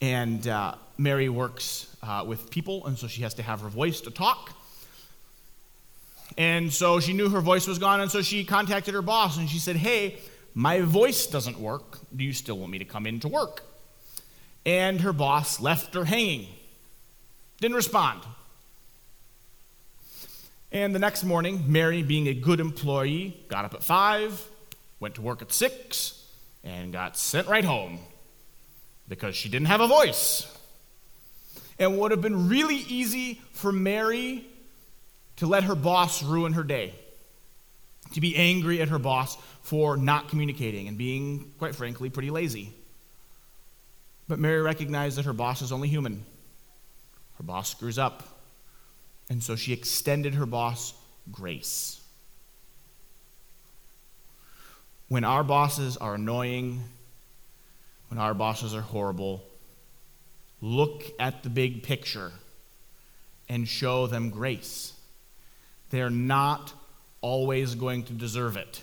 And 0.00 0.46
uh, 0.46 0.74
Mary 0.96 1.28
works 1.28 1.87
uh, 2.02 2.24
with 2.26 2.50
people, 2.50 2.86
and 2.86 2.98
so 2.98 3.06
she 3.06 3.22
has 3.22 3.34
to 3.34 3.42
have 3.42 3.60
her 3.60 3.68
voice 3.68 4.00
to 4.02 4.10
talk. 4.10 4.52
And 6.36 6.72
so 6.72 7.00
she 7.00 7.12
knew 7.12 7.30
her 7.30 7.40
voice 7.40 7.66
was 7.66 7.78
gone, 7.78 8.00
and 8.00 8.10
so 8.10 8.22
she 8.22 8.44
contacted 8.44 8.94
her 8.94 9.02
boss 9.02 9.38
and 9.38 9.48
she 9.48 9.58
said, 9.58 9.76
Hey, 9.76 10.18
my 10.54 10.80
voice 10.80 11.26
doesn't 11.26 11.58
work. 11.58 11.98
Do 12.14 12.24
you 12.24 12.32
still 12.32 12.58
want 12.58 12.72
me 12.72 12.78
to 12.78 12.84
come 12.84 13.06
in 13.06 13.20
to 13.20 13.28
work? 13.28 13.62
And 14.66 15.00
her 15.00 15.12
boss 15.12 15.60
left 15.60 15.94
her 15.94 16.04
hanging, 16.04 16.46
didn't 17.60 17.76
respond. 17.76 18.22
And 20.70 20.94
the 20.94 20.98
next 20.98 21.24
morning, 21.24 21.64
Mary, 21.66 22.02
being 22.02 22.26
a 22.28 22.34
good 22.34 22.60
employee, 22.60 23.36
got 23.48 23.64
up 23.64 23.72
at 23.72 23.82
5, 23.82 24.48
went 25.00 25.14
to 25.14 25.22
work 25.22 25.40
at 25.40 25.50
6, 25.50 26.26
and 26.62 26.92
got 26.92 27.16
sent 27.16 27.48
right 27.48 27.64
home 27.64 28.00
because 29.08 29.34
she 29.34 29.48
didn't 29.48 29.68
have 29.68 29.80
a 29.80 29.86
voice. 29.86 30.57
And 31.78 31.98
would 31.98 32.10
have 32.10 32.20
been 32.20 32.48
really 32.48 32.76
easy 32.76 33.40
for 33.52 33.70
Mary 33.70 34.46
to 35.36 35.46
let 35.46 35.64
her 35.64 35.74
boss 35.74 36.22
ruin 36.22 36.54
her 36.54 36.64
day, 36.64 36.92
to 38.14 38.20
be 38.20 38.36
angry 38.36 38.82
at 38.82 38.88
her 38.88 38.98
boss 38.98 39.36
for 39.62 39.96
not 39.96 40.28
communicating 40.28 40.88
and 40.88 40.98
being, 40.98 41.52
quite 41.58 41.74
frankly, 41.74 42.10
pretty 42.10 42.30
lazy. 42.30 42.72
But 44.26 44.38
Mary 44.38 44.60
recognized 44.60 45.16
that 45.18 45.24
her 45.24 45.32
boss 45.32 45.62
is 45.62 45.72
only 45.72 45.88
human. 45.88 46.24
Her 47.36 47.44
boss 47.44 47.70
screws 47.70 47.98
up. 47.98 48.24
And 49.30 49.42
so 49.42 49.56
she 49.56 49.72
extended 49.72 50.34
her 50.34 50.46
boss 50.46 50.94
grace. 51.30 52.00
When 55.08 55.24
our 55.24 55.44
bosses 55.44 55.96
are 55.96 56.14
annoying, 56.14 56.82
when 58.08 58.18
our 58.18 58.34
bosses 58.34 58.74
are 58.74 58.82
horrible, 58.82 59.42
look 60.60 61.04
at 61.18 61.42
the 61.42 61.50
big 61.50 61.82
picture 61.82 62.32
and 63.48 63.66
show 63.66 64.06
them 64.06 64.30
grace. 64.30 64.92
They're 65.90 66.10
not 66.10 66.72
always 67.20 67.74
going 67.74 68.04
to 68.04 68.12
deserve 68.12 68.56
it, 68.56 68.82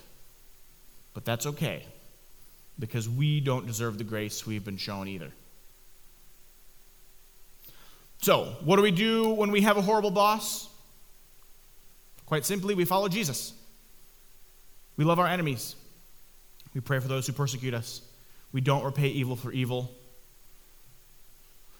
but 1.13 1.25
that's 1.25 1.45
okay 1.45 1.83
because 2.77 3.07
we 3.07 3.39
don't 3.39 3.67
deserve 3.67 3.97
the 3.97 4.03
grace 4.03 4.45
we've 4.45 4.65
been 4.65 4.77
shown 4.77 5.07
either. 5.07 5.31
So, 8.21 8.55
what 8.63 8.77
do 8.77 8.81
we 8.81 8.91
do 8.91 9.29
when 9.29 9.51
we 9.51 9.61
have 9.61 9.77
a 9.77 9.81
horrible 9.81 10.11
boss? 10.11 10.67
Quite 12.25 12.45
simply, 12.45 12.73
we 12.73 12.85
follow 12.85 13.07
Jesus. 13.07 13.53
We 14.97 15.05
love 15.05 15.19
our 15.19 15.27
enemies. 15.27 15.75
We 16.73 16.81
pray 16.81 16.99
for 16.99 17.07
those 17.07 17.27
who 17.27 17.33
persecute 17.33 17.73
us. 17.73 18.01
We 18.51 18.61
don't 18.61 18.83
repay 18.83 19.09
evil 19.09 19.35
for 19.35 19.51
evil. 19.51 19.91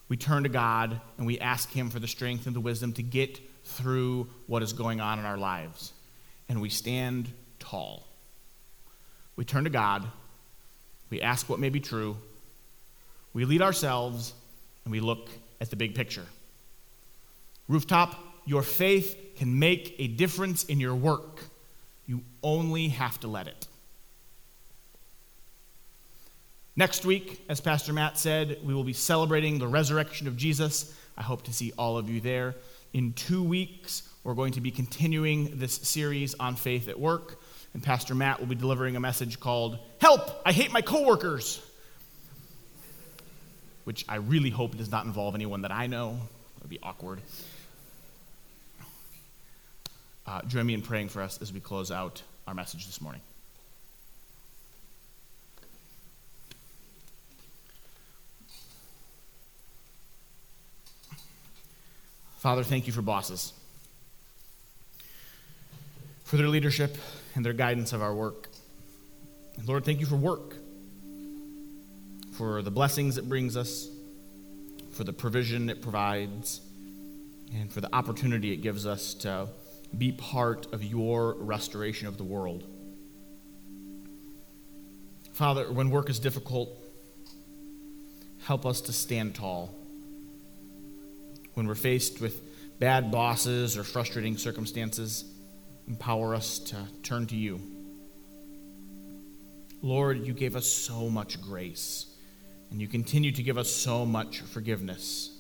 We 0.08 0.18
turn 0.18 0.44
to 0.44 0.50
God 0.50 1.02
and 1.18 1.26
we 1.26 1.40
ask 1.40 1.72
Him 1.72 1.90
for 1.90 2.00
the 2.00 2.08
strength 2.08 2.46
and 2.46 2.56
the 2.56 2.60
wisdom 2.60 2.94
to 2.94 3.04
get 3.04 3.40
through 3.64 4.30
what 4.48 4.62
is 4.62 4.74
going 4.74 5.02
on 5.02 5.20
in 5.20 5.26
our 5.26 5.38
lives. 5.38 5.94
And 6.48 6.62
we 6.62 6.70
stand 6.70 7.32
tall. 7.60 8.08
We 9.36 9.46
turn 9.46 9.64
to 9.64 9.70
God 9.70 10.06
we 11.10 11.22
ask 11.22 11.50
what 11.50 11.60
may 11.60 11.70
be 11.70 11.80
true, 11.80 12.18
we 13.34 13.46
lead 13.46 13.62
ourselves, 13.62 14.34
and 14.84 14.92
we 14.92 15.00
look 15.00 15.30
at 15.62 15.70
the 15.70 15.76
big 15.76 15.96
picture. 15.96 16.26
Rooftop, 17.68 18.16
your 18.46 18.62
faith 18.62 19.18
can 19.38 19.58
make 19.60 19.96
a 19.98 20.08
difference 20.08 20.64
in 20.66 20.80
your 20.80 20.96
work. 20.96 21.42
You 22.06 22.22
only 22.44 22.90
have 22.90 23.20
to 23.22 23.28
let 23.28 23.48
it. 23.48 23.68
Next 26.76 27.06
week, 27.06 27.44
as 27.48 27.62
Pastor 27.62 27.94
Matt 27.94 28.18
said, 28.18 28.58
we 28.64 28.74
will 28.74 28.84
be 28.84 28.94
celebrating 28.94 29.60
the 29.60 29.68
resurrection 29.68 30.28
of 30.28 30.36
Jesus. 30.36 30.94
I 31.18 31.24
hope 31.24 31.44
to 31.44 31.54
see 31.54 31.72
all 31.78 31.98
of 31.98 32.10
you 32.10 32.20
there. 32.20 32.56
In 32.94 33.14
two 33.14 33.44
weeks, 33.44 34.10
we're 34.24 34.34
going 34.34 34.54
to 34.54 34.62
be 34.62 34.72
continuing 34.72 35.58
this 35.58 35.74
series 35.76 36.36
on 36.36 36.56
faith 36.56 36.90
at 36.90 37.00
work 37.00 37.40
and 37.76 37.84
Pastor 37.84 38.16
Matt 38.16 38.40
will 38.40 38.48
be 38.48 38.56
delivering 38.56 38.96
a 38.96 39.02
message 39.02 39.38
called 39.38 39.78
Help! 40.00 40.42
I 40.46 40.54
Hate 40.54 40.72
My 40.72 40.82
Coworkers! 40.82 41.62
Which 43.84 44.06
I 44.08 44.16
really 44.16 44.50
hope 44.50 44.78
does 44.78 44.90
not 44.90 45.06
involve 45.06 45.36
anyone 45.36 45.62
that 45.64 45.74
I 45.74 45.88
know. 45.88 46.18
It 46.56 46.64
would 46.64 46.70
be 46.70 46.80
awkward. 46.82 47.20
Uh, 50.26 50.42
join 50.44 50.66
me 50.66 50.74
in 50.74 50.82
praying 50.82 51.10
for 51.10 51.22
us 51.22 51.42
as 51.42 51.52
we 51.52 51.60
close 51.60 51.92
out 51.92 52.24
our 52.48 52.54
message 52.54 52.86
this 52.86 53.02
morning. 53.02 53.22
Father, 62.46 62.64
thank 62.64 62.86
you 62.86 62.94
for 62.94 63.02
bosses, 63.02 63.54
for 66.26 66.38
their 66.38 66.48
leadership, 66.48 66.96
and 67.34 67.44
their 67.44 67.54
guidance 67.54 67.92
of 67.92 68.04
our 68.04 68.14
work. 68.14 68.50
Lord, 69.66 69.84
thank 69.84 70.00
you 70.00 70.06
for 70.06 70.16
work, 70.16 70.56
for 72.38 72.62
the 72.62 72.70
blessings 72.70 73.18
it 73.18 73.28
brings 73.28 73.58
us, 73.58 73.90
for 74.92 75.04
the 75.04 75.12
provision 75.12 75.72
it 75.72 75.82
provides, 75.82 76.62
and 77.52 77.74
for 77.74 77.82
the 77.82 77.90
opportunity 77.96 78.54
it 78.54 78.58
gives 78.58 78.86
us 78.86 79.16
to 79.16 79.48
be 79.98 80.12
part 80.12 80.72
of 80.72 80.84
your 80.84 81.34
restoration 81.40 82.08
of 82.08 82.20
the 82.20 82.24
world. 82.24 82.64
Father, 85.34 85.72
when 85.72 85.90
work 85.90 86.12
is 86.12 86.20
difficult, 86.20 86.70
help 88.44 88.68
us 88.68 88.82
to 88.82 88.94
stand 88.94 89.34
tall. 89.34 89.74
When 91.56 91.68
we're 91.68 91.76
faced 91.76 92.22
with 92.22 92.42
bad 92.80 93.12
bosses 93.12 93.78
or 93.78 93.84
frustrating 93.84 94.38
circumstances, 94.38 95.26
Empower 95.88 96.34
us 96.34 96.60
to 96.60 96.78
turn 97.04 97.28
to 97.28 97.36
you. 97.36 97.62
Lord, 99.82 100.26
you 100.26 100.34
gave 100.34 100.56
us 100.56 100.68
so 100.68 101.10
much 101.10 101.40
grace, 101.42 102.08
and 102.72 102.82
you 102.82 102.88
continue 102.88 103.32
to 103.32 103.44
give 103.44 103.58
us 103.58 103.72
so 103.72 104.04
much 104.06 104.42
forgiveness. 104.42 105.32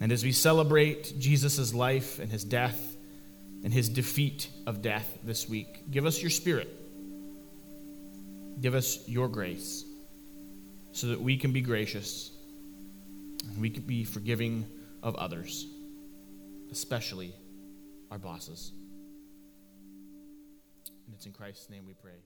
And 0.00 0.10
as 0.10 0.24
we 0.24 0.32
celebrate 0.32 1.18
Jesus' 1.18 1.74
life 1.74 2.18
and 2.18 2.30
his 2.30 2.44
death 2.44 2.96
and 3.62 3.72
his 3.72 3.88
defeat 3.88 4.48
of 4.66 4.80
death 4.80 5.18
this 5.22 5.48
week, 5.48 5.90
give 5.90 6.06
us 6.06 6.22
your 6.22 6.30
spirit. 6.30 6.74
Give 8.60 8.74
us 8.74 9.06
your 9.06 9.28
grace 9.28 9.84
so 10.92 11.08
that 11.08 11.20
we 11.20 11.36
can 11.36 11.52
be 11.52 11.60
gracious 11.60 12.30
and 13.48 13.60
we 13.60 13.70
can 13.70 13.82
be 13.82 14.04
forgiving 14.04 14.66
of 15.02 15.16
others, 15.16 15.66
especially 16.70 17.34
our 18.10 18.18
bosses. 18.18 18.72
And 21.06 21.14
it's 21.14 21.26
in 21.26 21.32
Christ's 21.32 21.70
name 21.70 21.86
we 21.86 21.94
pray. 21.94 22.22